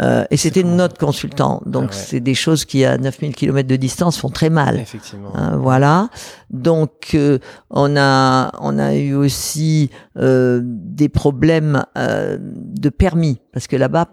Euh, 0.00 0.24
et 0.30 0.36
c'était 0.36 0.62
notre 0.62 0.96
consultant. 0.98 1.62
Donc 1.66 1.88
ah 1.90 1.94
c'est 1.94 2.20
des 2.20 2.34
choses 2.34 2.64
qui 2.64 2.84
à 2.84 2.96
9000 2.96 3.34
km 3.34 3.68
de 3.68 3.76
distance 3.76 4.18
font 4.18 4.28
très 4.28 4.50
mal. 4.50 4.78
Effectivement. 4.78 5.32
Hein, 5.34 5.56
voilà. 5.56 6.10
Donc 6.50 7.10
euh, 7.14 7.38
on 7.70 7.96
a 7.96 8.52
on 8.60 8.78
a 8.78 8.94
eu 8.94 9.14
aussi 9.14 9.90
euh, 10.16 10.60
des 10.64 11.08
problèmes 11.08 11.84
euh, 11.98 12.38
de 12.40 12.88
permis 12.88 13.40
parce 13.52 13.66
que 13.66 13.76
là-bas 13.76 14.06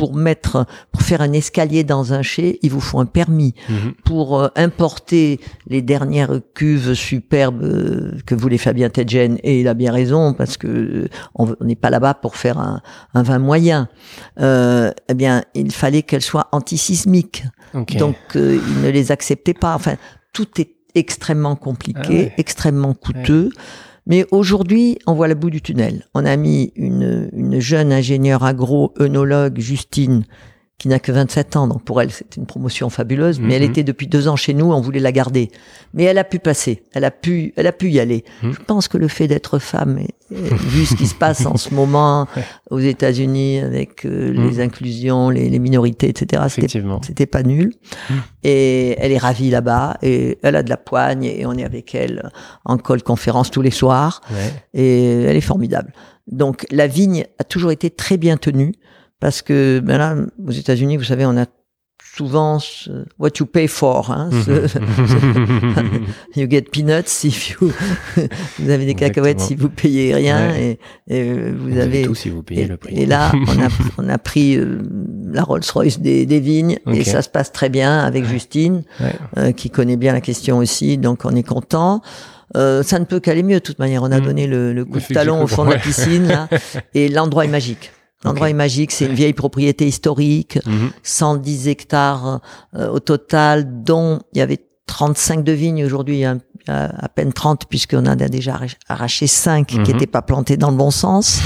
pour 0.00 0.14
mettre, 0.14 0.64
pour 0.92 1.02
faire 1.02 1.20
un 1.20 1.34
escalier 1.34 1.84
dans 1.84 2.14
un 2.14 2.22
chai, 2.22 2.58
il 2.62 2.70
vous 2.70 2.80
faut 2.80 3.00
un 3.00 3.04
permis. 3.04 3.54
Mhm. 3.68 3.92
Pour 4.02 4.40
euh, 4.40 4.48
importer 4.56 5.40
les 5.66 5.82
dernières 5.82 6.40
cuves 6.54 6.94
superbes 6.94 7.62
euh, 7.62 8.12
que 8.24 8.34
voulait 8.34 8.56
Fabien 8.56 8.88
Tedgen, 8.88 9.36
et 9.42 9.60
il 9.60 9.68
a 9.68 9.74
bien 9.74 9.92
raison 9.92 10.32
parce 10.32 10.56
que 10.56 10.68
euh, 10.68 11.08
on 11.34 11.54
n'est 11.60 11.76
pas 11.76 11.90
là-bas 11.90 12.14
pour 12.14 12.36
faire 12.36 12.58
un, 12.58 12.80
un 13.12 13.22
vin 13.22 13.38
moyen. 13.38 13.90
Euh, 14.40 14.90
eh 15.10 15.12
bien, 15.12 15.44
il 15.52 15.70
fallait 15.70 16.00
qu'elles 16.00 16.22
soient 16.22 16.48
antisismiques. 16.52 17.44
Donc, 17.74 18.16
il 18.34 18.80
ne 18.82 18.88
les 18.88 19.12
acceptait 19.12 19.52
pas. 19.52 19.74
Enfin, 19.74 19.96
tout 20.32 20.48
est 20.62 20.76
extrêmement 20.94 21.56
compliqué, 21.56 22.30
ah 22.30 22.34
extrêmement 22.38 22.94
coûteux. 22.94 23.50
Mais 24.10 24.26
aujourd'hui, 24.32 24.98
on 25.06 25.14
voit 25.14 25.28
le 25.28 25.36
bout 25.36 25.50
du 25.50 25.62
tunnel. 25.62 26.04
On 26.14 26.24
a 26.24 26.36
mis 26.36 26.72
une, 26.74 27.30
une 27.32 27.60
jeune 27.60 27.92
ingénieure 27.92 28.42
agro-œnologue, 28.42 29.60
Justine, 29.60 30.24
qui 30.80 30.88
n'a 30.88 30.98
que 30.98 31.12
27 31.12 31.56
ans, 31.56 31.66
donc 31.66 31.84
pour 31.84 32.00
elle 32.00 32.10
c'était 32.10 32.40
une 32.40 32.46
promotion 32.46 32.88
fabuleuse, 32.88 33.38
mais 33.38 33.52
elle 33.52 33.64
mhm. 33.64 33.70
était 33.70 33.82
depuis 33.84 34.06
deux 34.06 34.28
ans 34.28 34.36
chez 34.36 34.54
nous, 34.54 34.72
on 34.72 34.80
voulait 34.80 34.98
la 34.98 35.12
garder. 35.12 35.50
Mais 35.92 36.04
elle 36.04 36.16
a 36.16 36.24
pu 36.24 36.38
passer, 36.38 36.84
elle 36.94 37.04
a 37.04 37.10
pu, 37.10 37.52
elle 37.56 37.66
a 37.66 37.72
pu 37.72 37.90
y 37.90 38.00
aller. 38.00 38.24
Mhm. 38.42 38.54
Je 38.54 38.58
pense 38.66 38.88
que 38.88 38.96
le 38.96 39.06
fait 39.06 39.28
d'être 39.28 39.58
femme, 39.58 40.00
vu 40.30 40.86
ce 40.86 40.94
qui 40.94 41.06
se 41.06 41.14
passe 41.14 41.44
en 41.44 41.58
ce 41.58 41.74
moment 41.74 42.28
aux 42.70 42.78
États-Unis 42.78 43.58
avec 43.58 44.06
euh, 44.06 44.32
mhm. 44.32 44.48
les 44.48 44.60
inclusions, 44.60 45.28
les, 45.28 45.50
les 45.50 45.58
minorités, 45.58 46.08
etc., 46.08 46.44
c'était 46.48 47.26
pas 47.26 47.42
nul. 47.42 47.74
Et 48.42 48.96
elle 48.98 49.12
est 49.12 49.18
ravie 49.18 49.50
là-bas, 49.50 49.98
et 50.00 50.38
elle 50.42 50.56
a 50.56 50.62
de 50.62 50.70
la 50.70 50.78
poigne, 50.78 51.24
et 51.24 51.44
on 51.44 51.52
est 51.52 51.64
avec 51.64 51.94
elle 51.94 52.30
en 52.64 52.78
call 52.78 53.02
conférence 53.02 53.50
tous 53.50 53.60
les 53.60 53.70
soirs, 53.70 54.22
et 54.72 55.24
elle 55.24 55.36
est 55.36 55.42
formidable. 55.42 55.92
Donc 56.26 56.66
la 56.70 56.86
vigne 56.86 57.26
a 57.38 57.44
toujours 57.44 57.70
été 57.70 57.90
très 57.90 58.16
bien 58.16 58.38
tenue. 58.38 58.72
Parce 59.20 59.42
que 59.42 59.80
ben 59.80 59.98
là, 59.98 60.16
aux 60.44 60.50
États-Unis, 60.50 60.96
vous 60.96 61.04
savez, 61.04 61.26
on 61.26 61.36
a 61.36 61.46
souvent 62.16 62.58
ce, 62.58 62.90
what 63.18 63.30
you 63.38 63.46
pay 63.46 63.66
for. 63.66 64.10
Hein, 64.10 64.30
you 66.36 66.46
get 66.48 66.62
peanuts 66.62 67.24
if 67.24 67.50
you 67.50 67.72
vous 68.58 68.70
avez 68.70 68.84
des 68.84 68.94
cacahuètes 68.94 69.40
si 69.40 69.54
vous 69.54 69.68
payez 69.68 70.14
rien 70.14 70.54
et, 70.54 70.78
et, 71.08 71.32
vous, 71.32 71.78
avez, 71.78 72.02
tout 72.02 72.14
si 72.14 72.28
vous 72.28 72.42
payez 72.42 72.62
et, 72.62 72.66
le 72.66 72.76
prix. 72.76 72.94
Et 73.00 73.06
là, 73.06 73.32
on 73.34 73.62
a 73.62 73.68
on 73.98 74.08
a 74.08 74.18
pris 74.18 74.56
euh, 74.56 74.80
la 75.32 75.42
Rolls-Royce 75.42 76.00
des, 76.00 76.26
des 76.26 76.40
vignes 76.40 76.78
et 76.92 77.04
ça 77.04 77.22
se 77.22 77.28
passe 77.28 77.52
très 77.52 77.68
bien 77.68 78.00
avec 78.00 78.24
Justine 78.24 78.82
euh, 79.36 79.52
qui 79.52 79.70
connaît 79.70 79.96
bien 79.96 80.12
la 80.12 80.20
question 80.20 80.58
aussi, 80.58 80.98
donc 80.98 81.24
on 81.24 81.34
est 81.36 81.46
content. 81.46 82.02
Euh, 82.56 82.82
ça 82.82 82.98
ne 82.98 83.04
peut 83.04 83.20
qu'aller 83.20 83.44
mieux 83.44 83.60
de 83.60 83.64
toute 83.64 83.78
manière. 83.78 84.02
On 84.02 84.10
a 84.10 84.18
mm. 84.18 84.24
donné 84.24 84.46
le, 84.48 84.72
le 84.72 84.84
coup 84.84 84.98
de 84.98 85.14
talon 85.14 85.42
au 85.42 85.46
fond 85.46 85.64
de 85.64 85.70
la 85.70 85.78
piscine 85.78 86.26
là, 86.26 86.48
et 86.94 87.08
l'endroit 87.08 87.44
est 87.44 87.48
magique. 87.48 87.92
L'endroit 88.24 88.50
est 88.50 88.54
magique, 88.54 88.92
c'est 88.92 89.06
une 89.06 89.14
vieille 89.14 89.32
propriété 89.32 89.86
historique, 89.86 90.58
110 91.02 91.64
mhm. 91.64 91.70
hectares 91.70 92.40
euh, 92.76 92.90
au 92.90 93.00
total, 93.00 93.82
dont 93.82 94.20
il 94.32 94.38
y 94.38 94.42
avait 94.42 94.58
35 94.86 95.42
de 95.42 95.52
vignes. 95.52 95.84
Aujourd'hui, 95.84 96.16
il 96.16 96.20
y 96.20 96.24
a 96.24 96.36
à 96.68 97.08
peine 97.08 97.32
30 97.32 97.66
puisqu'on 97.68 98.06
a 98.06 98.14
déjà 98.14 98.60
arraché 98.88 99.26
5 99.26 99.66
qui 99.66 99.78
n'étaient 99.78 99.92
mhm. 99.92 100.06
pas 100.06 100.22
plantés 100.22 100.56
dans 100.56 100.70
le 100.70 100.76
bon 100.76 100.90
sens. 100.90 101.40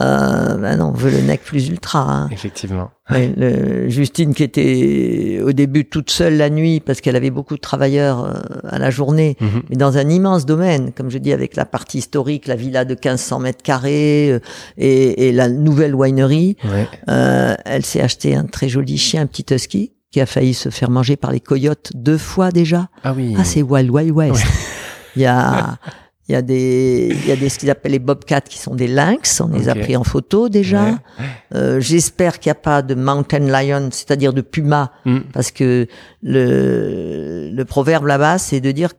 Euh, 0.00 0.56
ben 0.56 0.76
non, 0.76 0.86
on 0.86 0.92
veut 0.92 1.10
le 1.10 1.20
nec 1.20 1.42
plus 1.42 1.68
ultra. 1.68 2.10
Hein. 2.10 2.28
Effectivement. 2.32 2.90
le, 3.10 3.88
Justine 3.88 4.34
qui 4.34 4.42
était 4.42 5.40
au 5.44 5.52
début 5.52 5.84
toute 5.84 6.10
seule 6.10 6.36
la 6.36 6.50
nuit 6.50 6.80
parce 6.80 7.00
qu'elle 7.00 7.16
avait 7.16 7.30
beaucoup 7.30 7.56
de 7.56 7.60
travailleurs 7.60 8.24
euh, 8.24 8.32
à 8.68 8.78
la 8.78 8.90
journée, 8.90 9.36
mhm. 9.40 9.62
mais 9.68 9.76
dans 9.76 9.98
un 9.98 10.08
immense 10.08 10.46
domaine, 10.46 10.92
comme 10.92 11.10
je 11.10 11.18
dis, 11.18 11.32
avec 11.32 11.56
la 11.56 11.66
partie 11.66 11.98
historique, 11.98 12.46
la 12.46 12.56
villa 12.56 12.84
de 12.84 12.94
1500 12.94 13.40
mètres 13.40 13.62
carrés 13.62 14.32
euh, 14.32 14.40
et, 14.78 15.28
et, 15.28 15.32
la 15.32 15.48
nouvelle 15.48 15.94
winery. 15.94 16.56
Euh, 17.08 17.54
elle 17.64 17.84
s'est 17.84 18.00
acheté 18.00 18.34
un 18.34 18.44
très 18.44 18.68
joli 18.68 18.96
chien, 18.96 19.22
un 19.22 19.26
petit 19.26 19.52
husky, 19.52 19.92
qui 20.10 20.20
a 20.20 20.26
failli 20.26 20.54
se 20.54 20.70
faire 20.70 20.90
manger 20.90 21.16
par 21.16 21.32
les 21.32 21.40
coyotes 21.40 21.90
deux 21.94 22.18
fois 22.18 22.50
déjà. 22.50 22.88
Ah 23.04 23.12
oui. 23.14 23.34
Ah, 23.38 23.44
c'est 23.44 23.62
Wild 23.62 23.90
Wild 23.90 24.12
West. 24.12 24.44
Il 25.16 25.22
y 25.22 25.26
a 25.26 25.78
Il 26.28 26.32
y 26.32 26.36
a 26.36 26.42
des, 26.42 27.08
il 27.10 27.26
y 27.28 27.32
a 27.32 27.36
des 27.36 27.48
ce 27.48 27.58
qu'ils 27.58 27.70
appellent 27.70 27.92
les 27.92 27.98
bobcats 27.98 28.40
qui 28.40 28.58
sont 28.58 28.74
des 28.74 28.86
lynx. 28.86 29.40
On 29.40 29.48
les 29.48 29.68
a 29.68 29.74
pris 29.74 29.96
en 29.96 30.04
photo 30.04 30.48
déjà. 30.48 30.98
Euh, 31.54 31.80
J'espère 31.80 32.38
qu'il 32.38 32.50
n'y 32.50 32.52
a 32.52 32.60
pas 32.60 32.80
de 32.82 32.94
mountain 32.94 33.40
lion, 33.40 33.88
c'est-à-dire 33.90 34.32
de 34.32 34.40
puma, 34.40 34.92
mm. 35.04 35.18
parce 35.32 35.50
que 35.50 35.88
le, 36.22 37.50
le 37.52 37.64
proverbe 37.64 38.06
là-bas, 38.06 38.38
c'est 38.38 38.60
de 38.60 38.70
dire 38.70 38.90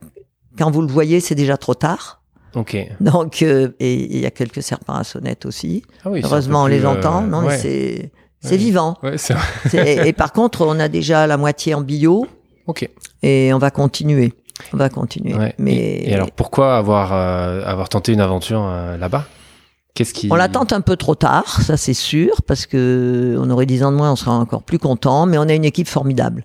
quand 0.58 0.70
vous 0.70 0.82
le 0.82 0.88
voyez, 0.92 1.20
c'est 1.20 1.34
déjà 1.34 1.56
trop 1.56 1.74
tard. 1.74 2.20
Ok. 2.54 2.76
Donc, 3.00 3.42
euh, 3.42 3.70
et 3.80 3.94
il 3.94 4.20
y 4.20 4.26
a 4.26 4.30
quelques 4.30 4.62
serpents 4.62 4.94
à 4.94 5.02
sonnette 5.04 5.46
aussi. 5.46 5.82
Ah 6.04 6.10
oui, 6.10 6.20
Heureusement, 6.22 6.64
on 6.64 6.66
les 6.66 6.84
entend. 6.86 7.24
Euh, 7.24 7.26
non, 7.26 7.40
mais 7.40 7.58
c'est 7.58 8.12
c'est 8.40 8.58
vivant. 8.58 8.98
Ouais, 9.02 9.16
et, 9.72 10.08
et 10.08 10.12
par 10.12 10.32
contre, 10.34 10.66
on 10.66 10.78
a 10.78 10.88
déjà 10.88 11.26
la 11.26 11.38
moitié 11.38 11.74
en 11.74 11.80
bio. 11.80 12.26
Ok. 12.66 12.88
Et 13.22 13.52
on 13.54 13.58
va 13.58 13.70
continuer. 13.70 14.34
On 14.72 14.76
va 14.76 14.88
continuer. 14.88 15.34
Mais 15.58 16.02
et, 16.04 16.14
alors 16.14 16.30
pourquoi 16.30 16.76
avoir 16.76 17.12
euh, 17.12 17.64
avoir 17.64 17.88
tenté 17.88 18.12
une 18.12 18.20
aventure 18.20 18.64
euh, 18.64 18.96
là-bas? 18.96 19.26
Qu'est-ce 19.94 20.12
qui 20.12 20.28
On 20.30 20.34
la 20.34 20.48
tente 20.48 20.72
un 20.72 20.80
peu 20.80 20.96
trop 20.96 21.14
tard, 21.14 21.60
ça 21.62 21.76
c'est 21.76 21.94
sûr, 21.94 22.42
parce 22.48 22.66
que 22.66 23.36
on 23.38 23.48
aurait 23.50 23.66
10 23.66 23.84
ans 23.84 23.92
de 23.92 23.96
moins, 23.96 24.10
on 24.10 24.16
sera 24.16 24.32
encore 24.32 24.64
plus 24.64 24.80
content, 24.80 25.26
mais 25.26 25.38
on 25.38 25.48
a 25.48 25.54
une 25.54 25.64
équipe 25.64 25.86
formidable. 25.86 26.44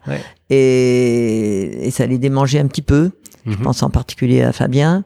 Et, 0.52 1.88
et, 1.88 1.91
ça 1.91 2.06
les 2.06 2.19
démangeait 2.19 2.60
un 2.60 2.67
petit 2.67 2.84
peu. 2.84 3.10
Je 3.45 3.52
mhm. 3.52 3.63
pense 3.63 3.82
en 3.82 3.89
particulier 3.89 4.43
à 4.43 4.54
Fabien. 4.54 5.04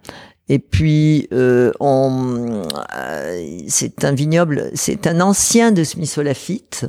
Et 0.49 0.59
puis, 0.59 1.29
euh, 1.31 1.71
on, 1.79 2.63
c'est 3.67 4.03
un 4.03 4.11
vignoble, 4.11 4.71
c'est 4.73 5.07
un 5.07 5.21
ancien 5.21 5.71
de 5.71 5.83
Smith 5.83 6.17
Lafitte 6.17 6.85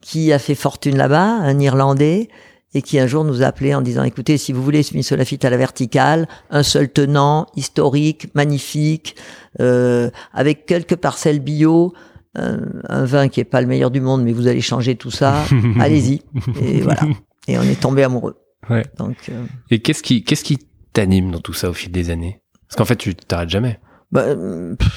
qui 0.00 0.32
a 0.32 0.38
fait 0.38 0.54
fortune 0.54 0.96
là-bas, 0.96 1.26
un 1.26 1.58
Irlandais, 1.60 2.28
et 2.74 2.82
qui 2.82 2.98
un 2.98 3.06
jour 3.06 3.24
nous 3.24 3.42
a 3.42 3.46
appelé 3.46 3.74
en 3.74 3.80
disant 3.80 4.02
écoutez 4.04 4.36
si 4.36 4.52
vous 4.52 4.62
voulez 4.62 4.82
Smith 4.82 5.10
Lafitte 5.10 5.44
à 5.44 5.50
la 5.50 5.56
verticale 5.56 6.28
un 6.50 6.62
seul 6.62 6.90
tenant 6.90 7.46
historique 7.56 8.34
magnifique 8.34 9.16
euh, 9.60 10.10
avec 10.32 10.66
quelques 10.66 10.96
parcelles 10.96 11.40
bio 11.40 11.94
un 12.34 13.04
vin 13.04 13.28
qui 13.28 13.40
est 13.40 13.44
pas 13.44 13.60
le 13.60 13.66
meilleur 13.66 13.90
du 13.90 14.00
monde 14.00 14.22
mais 14.22 14.32
vous 14.32 14.46
allez 14.46 14.60
changer 14.60 14.94
tout 14.94 15.10
ça 15.10 15.44
allez-y. 15.80 16.22
Et 16.62 16.82
voilà. 16.82 17.00
Et 17.48 17.58
on 17.58 17.62
est 17.62 17.80
tombé 17.80 18.04
amoureux. 18.04 18.36
Ouais. 18.70 18.84
donc 18.96 19.16
euh, 19.30 19.44
et 19.70 19.80
qu'est-ce 19.80 20.02
qui 20.02 20.22
qu'est-ce 20.22 20.44
qui 20.44 20.58
t'anime 20.92 21.30
dans 21.32 21.40
tout 21.40 21.54
ça 21.54 21.70
au 21.70 21.72
fil 21.72 21.90
des 21.90 22.10
années? 22.10 22.40
Parce 22.68 22.76
qu'en 22.76 22.84
fait 22.84 22.96
tu 22.96 23.14
t'arrêtes 23.14 23.48
jamais. 23.48 23.80
Bah, 24.10 24.24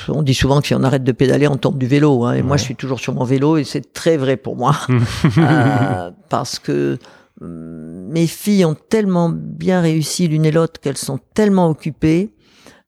on 0.08 0.22
dit 0.22 0.34
souvent 0.34 0.62
que 0.62 0.68
si 0.68 0.76
on 0.76 0.84
arrête 0.84 1.04
de 1.04 1.12
pédaler, 1.12 1.48
on 1.48 1.58
tombe 1.58 1.78
du 1.78 1.86
vélo. 1.86 2.24
Hein, 2.24 2.36
et 2.36 2.42
moi, 2.42 2.56
je 2.56 2.64
suis 2.64 2.76
toujours 2.76 3.02
sur 3.02 3.14
mon 3.14 3.26
vélo, 3.26 3.58
et 3.58 3.66
c'est 3.66 3.92
très 3.92 4.16
vrai 4.16 4.38
pour 4.38 4.56
moi, 4.56 4.78
euh, 5.38 6.12
parce 6.30 6.60
que 6.60 6.98
mes 7.42 8.28
filles 8.28 8.66
ont 8.66 8.76
tellement 8.76 9.30
bien 9.30 9.82
réussi 9.82 10.28
l'une 10.28 10.46
et 10.46 10.52
l'autre 10.52 10.80
qu'elles 10.80 10.98
sont 10.98 11.20
tellement 11.34 11.70
occupées 11.70 12.34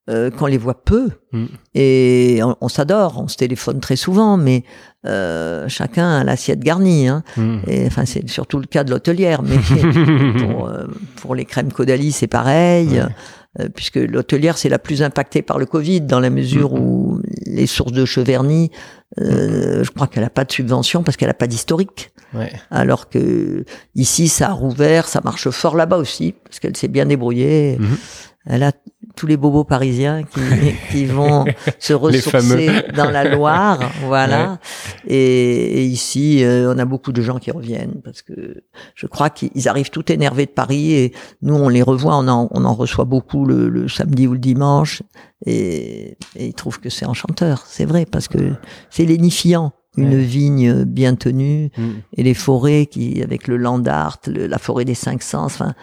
euh, 0.10 0.30
qu'on 0.32 0.48
les 0.48 0.58
voit 0.58 0.84
peu. 0.84 1.10
Mm. 1.32 1.46
Et 1.76 2.42
on, 2.62 2.68
s'adore, 2.68 3.22
on 3.22 3.28
se 3.28 3.38
téléphone 3.38 3.80
très 3.80 3.96
souvent, 3.96 4.38
mais 4.38 4.64
euh, 5.06 5.68
chacun 5.68 6.20
a 6.20 6.24
l'assiette 6.24 6.60
garnie. 6.60 7.08
Hein. 7.08 7.24
Mm. 7.38 7.58
Et, 7.68 7.88
enfin, 7.88 8.06
c'est 8.06 8.30
surtout 8.30 8.60
le 8.60 8.68
cas 8.68 8.84
de 8.84 8.92
l'hôtelière, 8.92 9.42
mais 9.44 9.58
pour, 10.46 10.68
euh, 10.68 10.86
pour, 11.18 11.36
les 11.36 11.46
crèmes 11.46 11.72
Caudalie, 11.72 12.12
c'est 12.12 12.28
pareil. 12.28 13.02
Euh, 13.60 13.70
puisque 13.70 13.98
l'hôtelière 13.98 14.58
c'est 14.58 14.70
la 14.70 14.80
plus 14.80 15.04
impactée 15.04 15.44
par 15.44 15.60
le 15.60 15.68
Covid 15.68 16.02
dans 16.02 16.20
la 16.20 16.32
mesure 16.32 16.74
où 16.74 17.22
les 17.46 17.68
sources 17.68 17.92
de 17.92 18.04
Cheverny, 18.04 18.72
euh, 19.20 19.84
je 19.84 19.92
crois 19.92 20.08
qu'elle 20.08 20.24
n'a 20.24 20.32
pas 20.32 20.44
de 20.44 20.52
subvention 20.52 21.04
parce 21.04 21.18
qu'elle 21.18 21.28
n'a 21.28 21.36
pas 21.36 21.46
d'historique. 21.46 22.12
Ouais. 22.34 22.52
Alors 22.72 23.10
que 23.10 23.64
ici 23.94 24.28
ça 24.28 24.50
a 24.50 24.54
rouvert, 24.54 25.08
ça 25.08 25.22
marche 25.24 25.52
fort 25.52 25.76
là-bas 25.76 25.98
aussi 25.98 26.34
parce 26.44 26.60
qu'elle 26.60 26.76
s'est 26.76 26.88
bien 26.88 27.06
débrouillée. 27.06 27.78
Mhm. 27.78 27.98
Elle 28.48 28.64
a 28.64 28.72
tous 29.16 29.28
les 29.28 29.38
bobos 29.38 29.64
parisiens 29.64 30.24
qui, 30.24 30.42
qui 30.92 31.06
vont 31.06 31.46
se 31.80 31.94
ressourcer 31.94 32.84
dans 32.96 33.10
la 33.10 33.24
Loire, 33.24 33.80
voilà. 34.06 34.60
Et, 35.08 35.86
ici, 35.86 36.44
euh, 36.44 36.74
on 36.74 36.80
a 36.80 36.86
beaucoup 36.86 37.12
de 37.12 37.22
gens 37.22 37.40
qui 37.40 37.52
reviennent 37.52 38.02
parce 38.04 38.22
que 38.22 38.64
je 38.96 39.08
crois 39.08 39.30
qu'ils 39.30 39.68
arrivent 39.68 39.90
tout 39.90 40.12
énervés 40.12 40.46
de 40.46 40.52
Paris 40.52 40.94
et 40.94 41.14
nous, 41.42 41.56
on 41.56 41.70
les 41.70 41.82
revoit, 41.82 42.18
on 42.18 42.28
en, 42.28 42.48
on 42.52 42.66
en 42.66 42.74
reçoit 42.74 43.06
beaucoup 43.06 43.46
le, 43.46 43.70
le 43.70 43.88
samedi 43.88 44.28
ou 44.28 44.34
le 44.34 44.40
dimanche 44.40 45.04
et, 45.46 46.18
et 46.36 46.48
ils 46.48 46.54
trouvent 46.54 46.80
que 46.80 46.90
c'est 46.90 47.06
enchanteur. 47.06 47.64
C'est 47.68 47.86
vrai 47.86 48.06
parce 48.06 48.28
que 48.28 48.54
c'est 48.90 49.06
lénifiant 49.06 49.74
une 49.98 50.18
vigne 50.18 50.86
bien 50.86 51.16
tenue 51.16 51.70
mm. 51.78 51.90
et 52.18 52.24
les 52.24 52.34
forêts 52.34 52.88
qui 52.88 53.22
avec 53.22 53.48
le 53.48 53.58
land 53.58 53.84
art, 53.86 54.20
la 54.28 54.58
forêt 54.58 54.86
des 54.86 54.96
cinq 54.96 55.22
sens, 55.22 55.54
enfin 55.54 55.76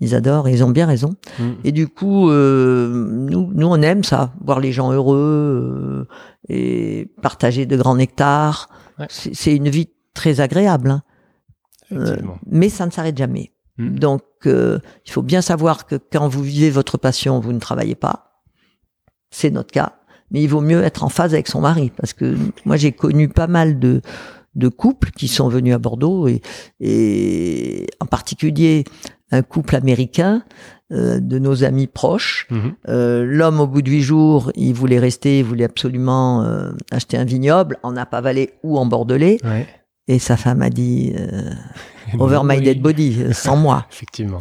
ils 0.00 0.14
adorent, 0.14 0.48
et 0.48 0.52
ils 0.52 0.64
ont 0.64 0.70
bien 0.70 0.86
raison. 0.86 1.14
Mm. 1.38 1.50
Et 1.64 1.72
du 1.72 1.88
coup, 1.88 2.30
euh, 2.30 2.88
nous, 3.08 3.50
nous, 3.52 3.66
on 3.66 3.80
aime 3.82 4.04
ça, 4.04 4.32
voir 4.44 4.60
les 4.60 4.72
gens 4.72 4.92
heureux 4.92 6.06
euh, 6.08 6.14
et 6.48 7.10
partager 7.22 7.66
de 7.66 7.76
grands 7.76 7.96
nectars. 7.96 8.68
C'est 9.08 9.54
une 9.54 9.68
vie 9.68 9.88
très 10.12 10.40
agréable, 10.40 10.90
hein. 10.90 11.02
euh, 11.92 12.16
mais 12.46 12.68
ça 12.68 12.86
ne 12.86 12.90
s'arrête 12.90 13.16
jamais. 13.16 13.52
Mm. 13.78 13.98
Donc, 13.98 14.22
il 14.46 15.10
faut 15.10 15.22
bien 15.22 15.40
savoir 15.40 15.86
que 15.86 15.96
quand 15.96 16.28
vous 16.28 16.42
vivez 16.42 16.70
votre 16.70 16.98
passion, 16.98 17.40
vous 17.40 17.52
ne 17.52 17.60
travaillez 17.60 17.94
pas. 17.94 18.42
C'est 19.30 19.50
notre 19.50 19.70
cas. 19.70 19.94
Mais 20.30 20.42
il 20.42 20.48
vaut 20.48 20.60
mieux 20.60 20.82
être 20.82 21.02
en 21.02 21.08
phase 21.08 21.32
avec 21.32 21.48
son 21.48 21.60
mari, 21.60 21.92
parce 21.96 22.12
que 22.12 22.36
moi, 22.64 22.76
j'ai 22.76 22.92
connu 22.92 23.28
pas 23.28 23.46
mal 23.46 23.78
de 23.78 24.02
de 24.54 24.68
couples 24.68 25.10
qui 25.10 25.28
sont 25.28 25.48
venus 25.48 25.74
à 25.74 25.78
Bordeaux 25.78 26.28
et, 26.28 26.40
et 26.80 27.86
en 28.00 28.06
particulier 28.06 28.84
un 29.30 29.42
couple 29.42 29.76
américain 29.76 30.42
euh, 30.92 31.18
de 31.20 31.38
nos 31.38 31.64
amis 31.64 31.86
proches. 31.86 32.46
Mhm. 32.50 32.74
Euh, 32.88 33.24
L'homme, 33.24 33.60
au 33.60 33.66
bout 33.66 33.82
de 33.82 33.90
huit 33.90 34.02
jours, 34.02 34.52
il 34.54 34.74
voulait 34.74 34.98
rester, 34.98 35.38
il 35.38 35.44
voulait 35.44 35.64
absolument 35.64 36.42
euh, 36.42 36.72
acheter 36.90 37.16
un 37.16 37.24
vignoble 37.24 37.78
en 37.82 37.92
Napa-Valley 37.92 38.54
ou 38.62 38.78
en 38.78 38.86
Bordelais. 38.86 39.38
Ouais. 39.44 39.66
Et 40.06 40.18
sa 40.18 40.36
femme 40.36 40.60
a 40.62 40.70
dit 40.70 41.14
euh, 41.16 41.50
Over 42.18 42.40
my 42.44 42.60
dead 42.60 42.80
body, 42.82 43.32
sans 43.32 43.56
moi. 43.56 43.86
Effectivement. 43.92 44.38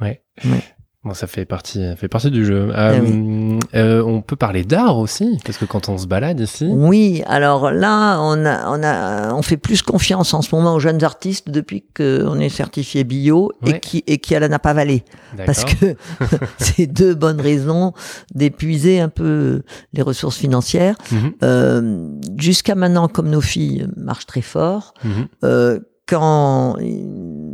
Ouais. 0.00 0.22
ouais. 0.44 0.62
Bon, 1.04 1.12
ça 1.12 1.26
fait 1.26 1.44
partie, 1.44 1.84
fait 1.96 2.08
partie 2.08 2.30
du 2.30 2.46
jeu. 2.46 2.70
Eh 2.70 2.76
euh, 2.78 3.58
euh, 3.74 4.02
on 4.02 4.22
peut 4.22 4.36
parler 4.36 4.64
d'art 4.64 4.96
aussi, 4.98 5.38
parce 5.44 5.58
que 5.58 5.66
quand 5.66 5.90
on 5.90 5.98
se 5.98 6.06
balade 6.06 6.40
ici. 6.40 6.66
Oui, 6.70 7.22
alors 7.26 7.70
là, 7.70 8.18
on 8.22 8.46
a, 8.46 8.70
on 8.70 8.82
a, 8.82 9.34
on 9.34 9.42
fait 9.42 9.58
plus 9.58 9.82
confiance 9.82 10.32
en 10.32 10.40
ce 10.40 10.54
moment 10.54 10.74
aux 10.74 10.80
jeunes 10.80 11.04
artistes 11.04 11.50
depuis 11.50 11.84
qu'on 11.94 12.38
est 12.40 12.48
certifié 12.48 13.04
bio 13.04 13.52
et 13.66 13.80
qui 13.80 14.02
et 14.06 14.16
qui 14.16 14.34
a 14.34 14.40
la 14.40 14.48
Napa 14.48 14.72
Valley, 14.72 15.04
parce 15.44 15.66
que 15.66 15.94
c'est 16.56 16.86
deux 16.86 17.14
bonnes 17.14 17.40
raisons 17.40 17.92
d'épuiser 18.34 19.00
un 19.00 19.10
peu 19.10 19.60
les 19.92 20.00
ressources 20.02 20.38
financières. 20.38 20.96
Mhm. 21.12 21.32
euh, 21.42 22.08
Jusqu'à 22.38 22.74
maintenant, 22.74 23.08
comme 23.08 23.28
nos 23.28 23.42
filles 23.42 23.86
marchent 23.96 24.26
très 24.26 24.40
fort. 24.40 24.94
Mhm. 25.04 25.26
euh, 25.44 25.80
quand 26.06 26.76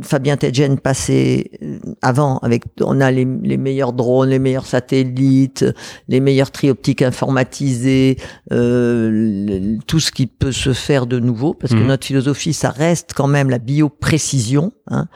Fabien 0.03 0.37
Tedjen 0.37 0.77
passait 0.77 1.51
euh, 1.63 1.79
avant 2.03 2.39
avec 2.39 2.65
on 2.81 3.01
a 3.01 3.11
les, 3.11 3.25
meilleurs 3.25 3.93
drones, 3.93 4.31
les 4.31 4.39
meilleurs 4.39 4.67
satellites, 4.67 5.65
les 6.09 6.21
meilleurs 6.21 6.51
trioptiques 6.51 7.03
informatisés, 7.03 8.17
euh, 8.53 9.77
tout 9.87 10.01
ce 10.01 10.11
qui 10.11 10.27
peut 10.27 10.53
se 10.53 10.73
faire 10.73 11.07
de 11.07 11.19
nouveau 11.21 11.55
parce 11.55 11.73
que 11.73 11.79
mmh. 11.79 11.87
notre 11.87 12.07
philosophie 12.07 12.53
ça 12.53 12.71
reste 12.71 13.13
quand 13.15 13.29
même 13.29 13.51
la 13.51 13.59
bioprécision. 13.59 14.73
Hein 14.89 15.07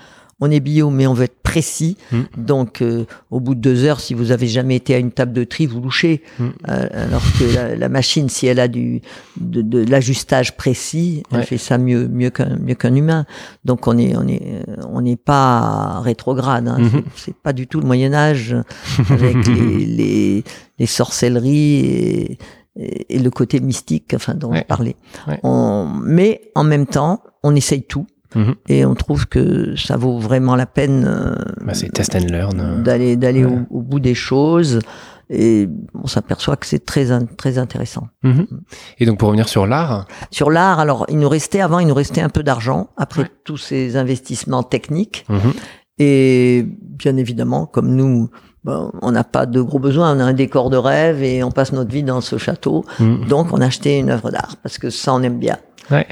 on 0.44 0.50
est 0.50 0.61
bio, 0.61 0.90
mais 0.90 1.07
on 1.07 1.14
veut 1.14 1.24
être 1.24 1.42
précis. 1.42 1.96
Mm. 2.12 2.20
Donc, 2.37 2.83
euh, 2.83 3.07
au 3.30 3.40
bout 3.40 3.54
de 3.54 3.61
deux 3.61 3.85
heures, 3.85 3.98
si 3.98 4.12
vous 4.12 4.30
avez 4.30 4.46
jamais 4.46 4.76
été 4.76 4.94
à 4.94 4.98
une 4.98 5.11
table 5.11 5.33
de 5.33 5.42
tri, 5.44 5.64
vous 5.64 5.80
louchez. 5.80 6.22
Mm. 6.38 6.48
Euh, 6.68 7.07
alors 7.07 7.22
que 7.38 7.78
la, 7.78 7.88
machine, 7.88 8.28
si 8.28 8.46
elle 8.46 8.61
a 8.61 8.68
du 8.68 9.00
de, 9.40 9.85
l'ajustage 9.88 10.54
précis, 10.57 11.22
elle 11.33 11.44
fait 11.44 11.57
ça 11.57 11.78
mieux 11.78 12.09
mieux 12.09 12.28
qu'un 12.28 12.59
mieux 12.59 12.74
qu'un 12.74 12.94
humain. 12.94 13.24
Donc, 13.64 13.87
on 13.87 13.96
est 13.96 14.14
on 14.16 14.28
est 14.28 14.42
on 14.90 15.00
n'est 15.00 15.16
pas 15.16 16.00
rétrograde. 16.00 16.68
Hein. 16.68 16.78
Mm-hmm. 16.78 17.02
C'est 17.16 17.37
pas 17.37 17.54
du 17.54 17.66
tout 17.66 17.80
le 17.80 17.87
Moyen 17.87 18.12
Âge 18.12 18.54
avec 19.09 19.46
les, 19.46 20.44
les, 20.78 20.87
sorcelleries 20.87 21.87
et, 21.87 22.38
et, 23.09 23.18
le 23.18 23.30
côté 23.30 23.61
mystique, 23.61 24.12
enfin 24.14 24.35
dont 24.35 24.52
je 24.54 24.62
parlais. 24.62 24.96
mais 26.04 26.42
en 26.54 26.64
même 26.64 26.87
temps, 26.87 27.22
on 27.42 27.57
essaye 27.57 27.83
tout. 27.85 28.07
Mhm. 28.34 28.54
Et 28.68 28.84
on 28.84 28.94
trouve 28.94 29.26
que 29.26 29.76
ça 29.76 29.96
vaut 29.96 30.18
vraiment 30.18 30.56
la 30.56 30.66
peine 30.66 31.04
euh, 31.06 31.34
bah, 31.64 31.72
test 31.72 32.14
and 32.14 32.26
learn 32.30 32.82
d'aller 32.82 33.16
d'aller 33.16 33.44
au, 33.44 33.80
bout 33.80 34.00
des 34.00 34.14
choses. 34.14 34.80
Et 35.30 35.68
on 35.94 36.06
s'aperçoit 36.06 36.56
que 36.56 36.66
c'est 36.66 36.84
très 36.84 37.06
très 37.36 37.58
intéressant. 37.58 38.08
Mhm. 38.22 38.46
Et 38.98 39.06
donc 39.06 39.18
pour 39.18 39.28
revenir 39.28 39.48
sur 39.48 39.66
l'art, 39.66 40.06
sur 40.30 40.50
l'art, 40.50 40.80
alors 40.80 41.06
il 41.08 41.18
nous 41.18 41.28
restait 41.28 41.60
avant, 41.60 41.78
il 41.78 41.86
nous 41.86 41.94
restait 41.94 42.20
un 42.20 42.28
peu 42.28 42.42
d'argent 42.42 42.90
après 42.96 43.30
tous 43.44 43.56
ces 43.56 43.96
investissements 43.96 44.62
techniques. 44.62 45.24
Mhm. 45.28 45.52
Et 45.98 46.66
bien 46.80 47.16
évidemment, 47.16 47.66
comme 47.66 47.94
nous, 47.94 48.28
on 48.66 49.12
n'a 49.12 49.24
pas 49.24 49.46
de 49.46 49.61
gros 49.61 49.79
besoins, 49.79 50.16
on 50.16 50.20
a 50.20 50.24
un 50.24 50.33
décor 50.33 50.70
de 50.70 50.77
rêve 50.77 51.22
et 51.22 51.42
on 51.44 51.50
passe 51.50 51.72
notre 51.72 51.90
vie 51.90 52.03
dans 52.03 52.20
ce 52.20 52.38
château. 52.38 52.85
Donc 53.29 53.53
on 53.53 53.61
a 53.61 53.66
acheté 53.66 53.98
une 53.98 54.11
œuvre 54.11 54.31
d'art 54.31 54.57
parce 54.62 54.79
que 54.79 54.90
ça 54.90 55.12
on 55.14 55.22
aime 55.22 55.38
bien. 55.38 55.59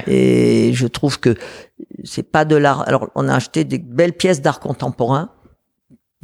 Et 0.07 0.71
je 0.73 0.87
trouve 0.87 1.19
que 1.19 1.35
c'est 2.03 2.23
pas 2.31 2.45
de 2.45 2.55
l'art. 2.55 2.87
Alors, 2.87 3.09
on 3.15 3.27
a 3.27 3.35
acheté 3.35 3.63
des 3.63 3.77
belles 3.79 4.13
pièces 4.13 4.41
d'art 4.41 4.59
contemporain. 4.59 5.29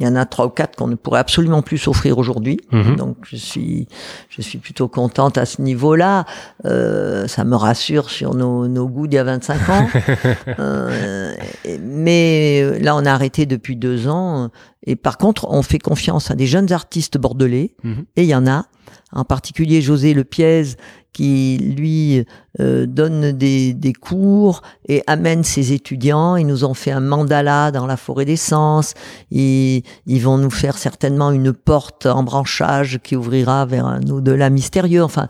Il 0.00 0.06
y 0.06 0.08
en 0.08 0.16
a 0.16 0.24
trois 0.24 0.46
ou 0.46 0.48
quatre 0.48 0.76
qu'on 0.76 0.86
ne 0.86 0.94
pourrait 0.94 1.20
absolument 1.20 1.60
plus 1.60 1.76
s'offrir 1.76 2.16
aujourd'hui. 2.16 2.58
Mhm. 2.72 2.96
Donc, 2.96 3.16
je 3.22 3.36
suis, 3.36 3.86
je 4.30 4.40
suis 4.40 4.56
plutôt 4.56 4.88
contente 4.88 5.36
à 5.36 5.44
ce 5.44 5.60
niveau-là. 5.60 6.24
Euh, 6.64 7.28
ça 7.28 7.44
me 7.44 7.54
rassure 7.54 8.08
sur 8.08 8.34
nos, 8.34 8.66
nos 8.66 8.88
goûts 8.88 9.06
d'il 9.06 9.16
y 9.16 9.18
a 9.18 9.24
25 9.24 9.68
ans. 9.68 9.88
euh, 10.58 11.34
mais 11.82 12.78
là, 12.80 12.96
on 12.96 13.04
a 13.04 13.12
arrêté 13.12 13.44
depuis 13.44 13.76
deux 13.76 14.08
ans. 14.08 14.48
Et 14.86 14.96
par 14.96 15.18
contre, 15.18 15.46
on 15.50 15.62
fait 15.62 15.78
confiance 15.78 16.30
à 16.30 16.34
des 16.34 16.46
jeunes 16.46 16.72
artistes 16.72 17.18
bordelais. 17.18 17.74
Mhm. 17.84 18.04
Et 18.16 18.22
il 18.22 18.28
y 18.28 18.34
en 18.34 18.46
a. 18.46 18.64
En 19.12 19.24
particulier 19.24 19.82
José 19.82 20.14
Le 20.14 20.22
Pièze, 20.24 20.76
qui 21.12 21.58
lui 21.58 22.24
euh, 22.60 22.86
donne 22.86 23.32
des, 23.32 23.74
des, 23.74 23.92
cours 23.92 24.62
et 24.88 25.02
amène 25.06 25.44
ses 25.44 25.72
étudiants. 25.72 26.36
Ils 26.36 26.46
nous 26.46 26.64
ont 26.64 26.74
fait 26.74 26.92
un 26.92 27.00
mandala 27.00 27.70
dans 27.70 27.86
la 27.86 27.96
forêt 27.96 28.24
d'essence. 28.24 28.94
Ils, 29.30 29.82
ils 30.06 30.20
vont 30.20 30.38
nous 30.38 30.50
faire 30.50 30.78
certainement 30.78 31.30
une 31.30 31.52
porte 31.52 32.06
en 32.06 32.22
branchage 32.22 33.00
qui 33.02 33.16
ouvrira 33.16 33.66
vers 33.66 33.86
un 33.86 34.00
au-delà 34.08 34.50
mystérieux. 34.50 35.02
Enfin, 35.02 35.26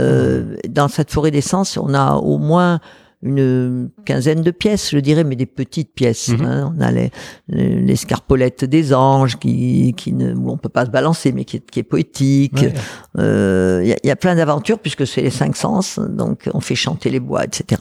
euh, 0.00 0.56
dans 0.68 0.88
cette 0.88 1.10
forêt 1.10 1.30
d'essence, 1.30 1.76
on 1.76 1.94
a 1.94 2.14
au 2.14 2.38
moins 2.38 2.80
une 3.24 3.90
quinzaine 4.04 4.42
de 4.42 4.50
pièces, 4.50 4.90
je 4.90 4.98
dirais, 4.98 5.24
mais 5.24 5.34
des 5.34 5.46
petites 5.46 5.94
pièces. 5.94 6.28
Mhm. 6.28 6.44
Hein. 6.44 6.74
On 6.76 6.80
a 6.80 6.92
les, 6.92 7.10
l'escarpolette 7.48 8.64
des 8.64 8.94
anges 8.94 9.38
qui, 9.38 9.94
qui 9.96 10.12
ne, 10.12 10.34
où 10.34 10.50
on 10.50 10.56
peut 10.58 10.68
pas 10.68 10.84
se 10.84 10.90
balancer, 10.90 11.32
mais 11.32 11.44
qui 11.44 11.56
est, 11.56 11.70
qui 11.70 11.80
est 11.80 11.84
poétique. 11.84 12.62
Il 12.62 13.20
euh, 13.20 13.82
y, 13.84 13.92
a, 13.92 13.96
y, 14.04 14.10
a, 14.10 14.16
plein 14.16 14.34
d'aventures 14.34 14.78
puisque 14.78 15.06
c'est 15.06 15.22
les 15.22 15.30
cinq 15.30 15.56
sens, 15.56 15.98
donc 15.98 16.48
on 16.52 16.60
fait 16.60 16.74
chanter 16.74 17.10
les 17.10 17.20
bois, 17.20 17.44
etc. 17.44 17.80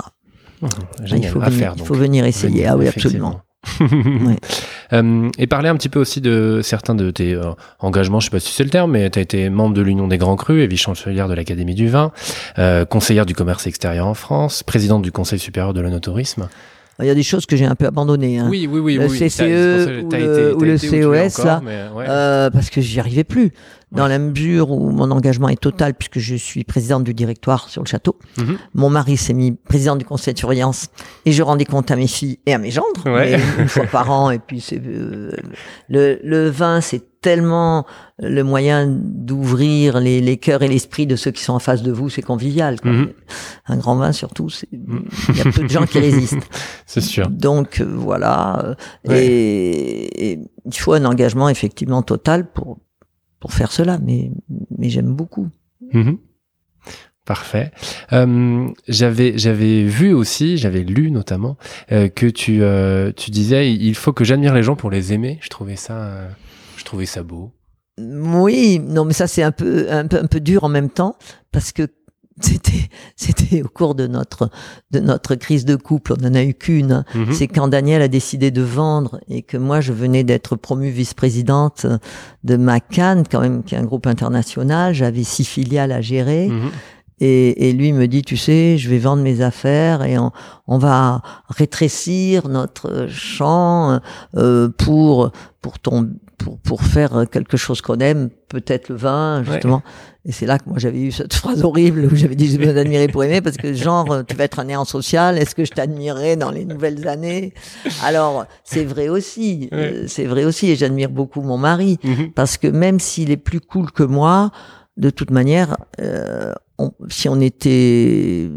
Mmh, 0.62 0.67
il 1.17 1.27
faut, 1.27 1.39
venir, 1.39 1.73
il 1.77 1.84
faut 1.84 1.93
venir 1.93 2.25
essayer. 2.25 2.65
ah 2.67 2.77
oui, 2.77 2.88
absolument. 2.88 3.41
Euh, 4.93 5.29
et 5.38 5.47
parler 5.47 5.69
un 5.69 5.75
petit 5.75 5.89
peu 5.89 5.99
aussi 5.99 6.21
de 6.21 6.62
certains 6.63 6.95
de 6.95 7.12
tes 7.12 7.34
euh, 7.34 7.51
engagements, 7.79 8.19
je 8.19 8.25
sais 8.25 8.32
pas 8.32 8.39
si 8.39 8.53
c'est 8.53 8.63
le 8.63 8.69
terme, 8.69 8.91
mais 8.91 9.10
tu 9.10 9.19
as 9.19 9.21
été 9.21 9.49
membre 9.49 9.73
de 9.73 9.82
l'Union 9.82 10.08
des 10.08 10.17
Grands 10.17 10.36
Crus 10.36 10.63
et 10.63 10.67
vice-chancelière 10.67 11.27
de 11.27 11.34
l'Académie 11.34 11.75
du 11.75 11.88
Vin, 11.88 12.12
euh, 12.60 12.86
conseillère 12.86 13.25
du 13.25 13.34
commerce 13.34 13.65
extérieur 13.67 14.08
en 14.08 14.13
France, 14.13 14.63
présidente 14.63 15.01
du 15.01 15.12
Conseil 15.12 15.39
supérieur 15.39 15.73
de 15.73 15.82
l'onotourisme. 15.82 16.47
Il 16.99 17.08
y 17.08 17.10
a 17.10 17.15
des 17.15 17.23
choses 17.23 17.47
que 17.47 17.56
j'ai 17.56 17.65
un 17.65 17.75
peu 17.75 17.88
abandonnées. 17.88 18.38
Hein. 18.38 18.47
Oui, 18.49 18.67
oui, 18.71 18.79
oui. 18.79 18.95
Le 18.97 19.08
CCE 19.08 20.03
ou, 20.03 20.63
le, 20.63 20.77
COS, 20.77 21.43
là, 21.43 21.62
euh, 21.97 22.51
parce 22.51 22.69
que 22.69 22.82
j'y 22.82 22.99
arrivais 22.99 23.23
plus. 23.23 23.51
Dans 23.93 24.08
la 24.08 24.19
mesure 24.19 24.71
où 24.71 24.89
mon 24.89 25.12
engagement 25.12 25.49
est 25.49 25.60
total, 25.60 25.93
puisque 25.93 26.19
je 26.19 26.36
suis 26.36 26.63
présidente 26.63 27.03
du 27.03 27.13
directoire 27.13 27.69
sur 27.69 27.84
le 27.84 27.88
château. 27.88 28.17
Mhm. 28.38 28.58
Mon 28.73 28.89
mari 28.89 29.17
s'est 29.17 29.34
mis 29.34 29.51
président 29.51 29.95
du 29.95 30.06
conseil 30.06 30.34
de 30.34 30.39
surveillance 30.39 30.88
et 31.25 31.32
je 31.32 31.43
rendais 31.43 31.65
compte 31.65 31.91
à 31.91 31.95
mes 31.95 32.08
filles 32.08 32.39
et 32.45 32.53
à 32.53 32.58
mes 32.58 32.71
gendres, 32.71 33.06
une 33.06 33.67
fois 33.67 33.86
par 33.86 34.10
an. 34.12 34.32
Et 34.32 34.39
puis 34.39 34.62
c'est 34.62 34.82
euh, 34.84 35.32
le, 35.89 36.19
le 36.23 36.49
vin, 36.49 36.82
c'est 36.82 37.03
tellement 37.23 37.86
le 38.19 38.43
moyen 38.43 38.86
d'ouvrir 38.88 39.99
les, 39.99 40.21
les 40.21 40.38
cœurs 40.38 40.62
et 40.62 40.67
l'esprit 40.67 41.08
de 41.08 41.15
ceux 41.15 41.32
qui 41.32 41.41
sont 41.41 41.53
en 41.53 41.60
face 41.60 41.82
de 41.82 41.91
vous, 41.91 42.10
c'est 42.10 42.21
convivial. 42.21 42.77
Mhm. 42.84 43.13
Un 43.65 43.77
grand 43.77 43.95
vin 43.95 44.12
surtout, 44.12 44.49
mhm. 44.71 45.06
il 45.29 45.38
y 45.38 45.41
a 45.41 45.45
peu 45.45 45.63
de 45.63 45.69
gens 45.69 45.86
qui 45.88 45.99
résistent. 45.99 46.47
C'est 46.86 47.01
sûr. 47.01 47.29
Donc 47.29 47.79
euh, 47.79 47.86
voilà, 47.89 48.75
et, 49.10 50.39
il 50.65 50.77
faut 50.77 50.93
un 50.93 51.06
engagement 51.06 51.49
effectivement 51.49 52.03
total 52.03 52.51
pour 52.51 52.77
pour 53.43 53.51
faire 53.51 53.73
cela, 53.73 53.97
mais 53.97 54.32
mais 54.77 54.88
j'aime 54.88 55.13
beaucoup. 55.13 55.49
Mhm. 55.91 56.17
Parfait. 57.25 57.71
Euh, 58.13 58.69
j'avais 58.88 59.38
j'avais 59.38 59.84
vu 59.84 60.13
aussi, 60.13 60.58
j'avais 60.58 60.84
lu 60.84 61.12
notamment 61.12 61.58
euh, 61.91 62.08
que 62.08 62.25
tu 62.27 62.62
tu 63.17 63.32
disais 63.32 63.73
il 63.73 63.95
faut 63.95 64.13
que 64.13 64.23
j'admire 64.23 64.53
les 64.53 64.63
gens 64.63 64.77
pour 64.77 64.89
les 64.89 65.12
aimer. 65.12 65.39
Je 65.41 65.49
trouvais 65.49 65.75
ça 65.75 66.29
je 66.77 66.86
trouvais 66.86 67.06
ça 67.06 67.21
beau. 67.21 67.51
Oui, 67.97 68.79
non, 68.79 69.03
mais 69.03 69.12
ça 69.12 69.27
c'est 69.27 69.43
un 69.43 69.51
peu, 69.51 69.91
un 69.91 70.08
peu, 70.08 70.19
un 70.19 70.27
peu 70.27 70.39
dur 70.39 70.63
en 70.63 70.69
même 70.69 70.89
temps 70.89 71.17
parce 71.51 71.73
que 71.73 71.89
c'était, 72.39 72.89
c'était 73.15 73.62
au 73.62 73.67
cours 73.67 73.96
de 73.96 74.08
notre, 74.08 74.50
de 74.91 75.00
notre 75.00 75.36
crise 75.36 75.65
de 75.65 75.76
couple. 75.76 76.13
On 76.13 76.22
n'en 76.22 76.34
a 76.34 76.43
eu 76.43 76.54
qu'une. 76.54 77.04
Mhm. 77.13 77.34
C'est 77.34 77.48
quand 77.48 77.67
Daniel 77.67 78.02
a 78.02 78.08
décidé 78.08 78.52
de 78.52 78.62
vendre 78.62 79.19
et 79.30 79.41
que 79.41 79.58
moi 79.58 79.82
je 79.82 79.93
venais 79.93 80.24
d'être 80.24 80.56
promue 80.56 80.89
vice-présidente 80.89 81.86
de 82.43 82.58
McCann, 82.58 83.24
quand 83.30 83.41
même, 83.41 83.63
qui 83.63 83.76
est 83.76 83.78
un 83.78 83.84
groupe 83.84 84.08
international. 84.08 84.93
J'avais 84.93 85.24
six 85.24 85.46
filiales 85.46 85.91
à 85.91 86.02
gérer. 86.02 86.48
Mhm. 86.50 86.72
Et, 87.19 87.69
et, 87.69 87.74
lui 87.74 87.93
me 87.93 88.08
dit, 88.08 88.24
tu 88.24 88.36
sais, 88.36 88.78
je 88.78 88.89
vais 88.89 88.98
vendre 88.98 89.22
mes 89.22 89.41
affaires 89.41 90.04
et 90.04 90.17
on, 90.17 90.32
on 90.67 90.78
va 90.78 91.22
rétrécir 91.48 92.50
notre 92.50 93.08
champ 93.08 94.02
euh, 94.36 94.67
pour 94.78 95.32
pour 95.62 95.80
ton 95.80 96.10
pour 96.43 96.60
pour 96.60 96.82
faire 96.82 97.25
quelque 97.32 97.58
chose 97.58 97.82
qu'on 97.82 97.99
aime, 97.99 98.29
peut-être 98.49 98.89
le 98.89 98.95
vin 98.95 99.43
justement. 99.43 99.82
Et 100.25 100.32
c'est 100.32 100.45
là 100.45 100.60
que 100.60 100.69
moi 100.69 100.77
j'avais 100.77 101.01
eu 101.01 101.12
cette 101.12 101.34
phrase 101.41 101.63
horrible 101.63 102.10
où 102.12 102.15
j'avais 102.15 102.36
dit 102.36 102.49
je 102.49 102.58
vais 102.58 102.73
t'admirer 102.73 103.08
pour 103.08 103.23
aimer 103.23 103.41
parce 103.41 103.58
que 103.58 103.73
genre 103.73 104.23
tu 104.27 104.36
vas 104.36 104.43
être 104.43 104.60
un 104.60 104.65
néant 104.65 104.86
social, 104.86 105.38
est-ce 105.38 105.56
que 105.56 105.65
je 105.65 105.71
t'admirerai 105.71 106.36
dans 106.36 106.51
les 106.51 106.65
nouvelles 106.65 107.08
années? 107.08 107.53
Alors 108.03 108.45
c'est 108.63 108.84
vrai 108.84 109.10
aussi, 109.10 109.69
euh, 109.73 110.06
c'est 110.08 110.25
vrai 110.25 110.43
aussi 110.43 110.69
et 110.69 110.75
j'admire 110.75 111.10
beaucoup 111.10 111.41
mon 111.41 111.58
mari 111.58 111.97
mhm. 112.03 112.32
parce 112.34 112.58
que 112.58 112.67
même 112.67 112.99
s'il 112.99 113.32
est 113.32 113.38
plus 113.38 113.62
cool 113.62 113.91
que 113.91 114.03
moi, 114.03 114.51
de 114.97 115.10
toute 115.10 115.32
manière, 115.32 115.77
euh, 116.01 116.53
si 117.10 117.29
on 117.29 117.39
était, 117.39 118.49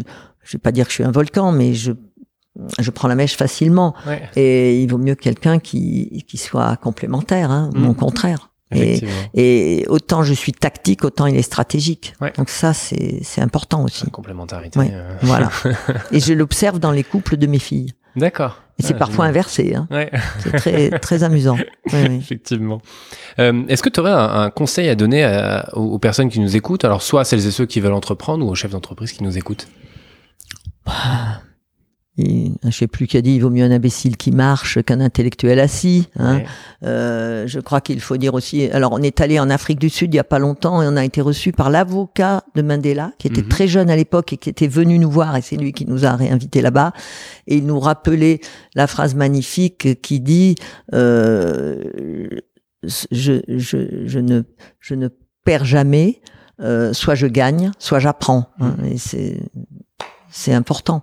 je 0.42 0.52
vais 0.52 0.58
pas 0.58 0.72
dire 0.72 0.84
que 0.86 0.90
je 0.90 0.96
suis 0.96 1.04
un 1.04 1.12
volcan, 1.12 1.52
mais 1.52 1.74
je 1.74 1.92
je 2.78 2.90
prends 2.90 3.08
la 3.08 3.14
mèche 3.14 3.36
facilement. 3.36 3.94
Et 4.36 4.82
il 4.82 4.90
vaut 4.90 4.98
mieux 4.98 5.14
quelqu'un 5.14 5.58
qui, 5.58 6.24
qui 6.28 6.36
soit 6.36 6.76
complémentaire, 6.76 7.50
hein, 7.50 7.70
mm. 7.74 7.94
contraire. 7.94 8.50
Et, 8.74 9.00
et, 9.34 9.86
autant 9.88 10.24
je 10.24 10.34
suis 10.34 10.52
tactique, 10.52 11.04
autant 11.04 11.26
il 11.26 11.36
est 11.36 11.42
stratégique. 11.42 12.14
Donc 12.36 12.48
ça, 12.48 12.72
c'est 12.74 13.40
important 13.40 13.84
aussi. 13.84 14.10
complémentarité. 14.10 14.78
Euh. 14.92 15.16
Voilà. 15.22 15.50
et 16.12 16.20
je 16.20 16.32
l'observe 16.32 16.78
dans 16.78 16.90
les 16.90 17.04
couples 17.04 17.36
de 17.36 17.46
mes 17.46 17.60
filles. 17.60 17.92
D'accord. 18.16 18.62
Et 18.78 18.82
c'est 18.82 18.94
ah, 18.94 18.98
parfois 18.98 19.26
inversé. 19.26 19.74
Hein. 19.74 19.88
C'est 20.40 20.52
très, 20.52 20.90
très 20.98 21.22
amusant. 21.22 21.56
Effectivement. 21.92 22.82
Euh, 23.38 23.62
Est-ce 23.68 23.82
que 23.82 23.88
tu 23.88 24.00
aurais 24.00 24.10
un, 24.10 24.42
un, 24.42 24.50
conseil 24.50 24.88
à 24.88 24.94
donner 24.94 25.24
aux, 25.72 25.94
aux, 25.94 25.98
personnes 25.98 26.28
qui 26.28 26.40
nous 26.40 26.56
écoutent? 26.56 26.84
Alors, 26.84 27.02
soit 27.02 27.24
celles 27.24 27.46
et 27.46 27.50
ceux 27.50 27.66
qui 27.66 27.80
veulent 27.80 27.94
entreprendre 27.94 28.44
ou 28.44 28.50
aux 28.50 28.54
chefs 28.54 28.72
d'entreprise 28.72 29.12
qui 29.12 29.22
nous 29.22 29.38
écoutent? 29.38 29.68
Bah, 30.84 31.35
je 32.64 32.70
sais 32.70 32.86
plus 32.86 33.06
qui 33.06 33.16
a 33.16 33.22
dit 33.22 33.34
il 33.34 33.40
vaut 33.40 33.50
mieux 33.50 33.64
un 33.64 33.70
imbécile 33.70 34.16
qui 34.16 34.30
marche 34.30 34.82
qu'un 34.82 35.00
intellectuel 35.00 35.60
assis. 35.60 36.08
Hein. 36.18 36.42
Euh, 36.82 37.46
je 37.46 37.60
crois 37.60 37.80
qu'il 37.80 38.00
faut 38.00 38.16
dire 38.16 38.34
aussi. 38.34 38.64
Alors 38.70 38.92
on 38.92 39.02
est 39.02 39.20
allé 39.20 39.38
en 39.38 39.50
Afrique 39.50 39.78
du 39.78 39.90
Sud 39.90 40.12
il 40.14 40.16
y 40.16 40.20
a 40.20 40.24
pas 40.24 40.38
longtemps 40.38 40.82
et 40.82 40.86
on 40.88 40.96
a 40.96 41.04
été 41.04 41.20
reçu 41.20 41.52
par 41.52 41.70
l'avocat 41.70 42.44
de 42.54 42.62
Mandela 42.62 43.12
qui 43.18 43.28
était 43.28 43.42
mhm. 43.42 43.48
très 43.48 43.68
jeune 43.68 43.90
à 43.90 43.96
l'époque 43.96 44.32
et 44.32 44.36
qui 44.36 44.48
était 44.48 44.68
venu 44.68 44.98
nous 44.98 45.10
voir 45.10 45.36
et 45.36 45.42
c'est 45.42 45.56
lui 45.56 45.72
qui 45.72 45.86
nous 45.86 46.04
a 46.04 46.16
réinvités 46.16 46.62
là-bas 46.62 46.92
et 47.46 47.56
il 47.56 47.66
nous 47.66 47.80
rappelait 47.80 48.40
la 48.74 48.86
phrase 48.86 49.14
magnifique 49.14 50.00
qui 50.02 50.20
dit 50.20 50.54
euh, 50.94 51.82
je, 52.82 53.40
je, 53.48 54.04
je 54.04 54.18
ne 54.18 54.42
je 54.80 54.94
ne 54.94 55.08
perds 55.44 55.64
jamais 55.64 56.20
euh, 56.60 56.92
soit 56.92 57.14
je 57.14 57.26
gagne 57.26 57.70
soit 57.78 57.98
j'apprends 57.98 58.50
hein. 58.60 58.76
mhm. 58.78 58.86
et 58.86 58.98
c'est 60.36 60.52
important. 60.52 61.02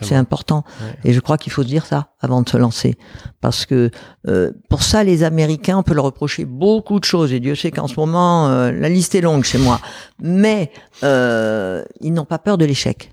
C'est 0.00 0.14
important. 0.14 0.64
Et 1.04 1.12
je 1.12 1.20
crois 1.20 1.36
qu'il 1.36 1.52
faut 1.52 1.62
se 1.62 1.68
dire 1.68 1.84
ça 1.84 2.08
avant 2.20 2.42
de 2.42 2.48
se 2.48 2.56
lancer. 2.56 2.96
Parce 3.40 3.66
que 3.66 3.90
euh, 4.26 4.52
pour 4.68 4.82
ça, 4.82 5.04
les 5.04 5.22
Américains, 5.22 5.78
on 5.78 5.82
peut 5.82 5.94
leur 5.94 6.04
reprocher 6.04 6.44
beaucoup 6.44 6.98
de 6.98 7.04
choses. 7.04 7.32
Et 7.32 7.40
Dieu 7.40 7.54
sait 7.54 7.70
qu'en 7.70 7.86
ce 7.86 7.96
moment, 7.96 8.48
euh, 8.48 8.72
la 8.72 8.88
liste 8.88 9.14
est 9.14 9.20
longue 9.20 9.44
chez 9.44 9.58
moi. 9.58 9.80
Mais 10.22 10.70
euh, 11.02 11.84
ils 12.00 12.12
n'ont 12.12 12.24
pas 12.24 12.38
peur 12.38 12.58
de 12.58 12.64
l'échec. 12.64 13.12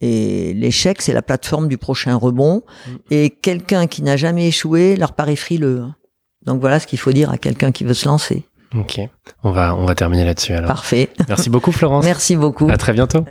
Et 0.00 0.52
l'échec, 0.54 1.00
c'est 1.02 1.12
la 1.12 1.22
plateforme 1.22 1.68
du 1.68 1.78
prochain 1.78 2.16
rebond. 2.16 2.62
Mm. 2.86 2.90
Et 3.10 3.30
quelqu'un 3.30 3.86
qui 3.86 4.02
n'a 4.02 4.16
jamais 4.16 4.48
échoué 4.48 4.96
leur 4.96 5.12
paraît 5.12 5.36
frileux. 5.36 5.84
Donc 6.44 6.60
voilà 6.60 6.80
ce 6.80 6.86
qu'il 6.86 6.98
faut 6.98 7.12
dire 7.12 7.30
à 7.30 7.38
quelqu'un 7.38 7.72
qui 7.72 7.84
veut 7.84 7.94
se 7.94 8.08
lancer. 8.08 8.44
Ok, 8.74 9.00
on 9.42 9.52
va 9.52 9.74
on 9.76 9.84
va 9.86 9.94
terminer 9.94 10.24
là-dessus 10.24 10.52
alors. 10.52 10.68
Parfait. 10.68 11.10
Merci 11.28 11.50
beaucoup 11.50 11.72
Florence. 11.72 12.04
Merci 12.04 12.36
beaucoup. 12.36 12.68
À 12.68 12.76
très 12.76 12.92
bientôt. 12.92 13.24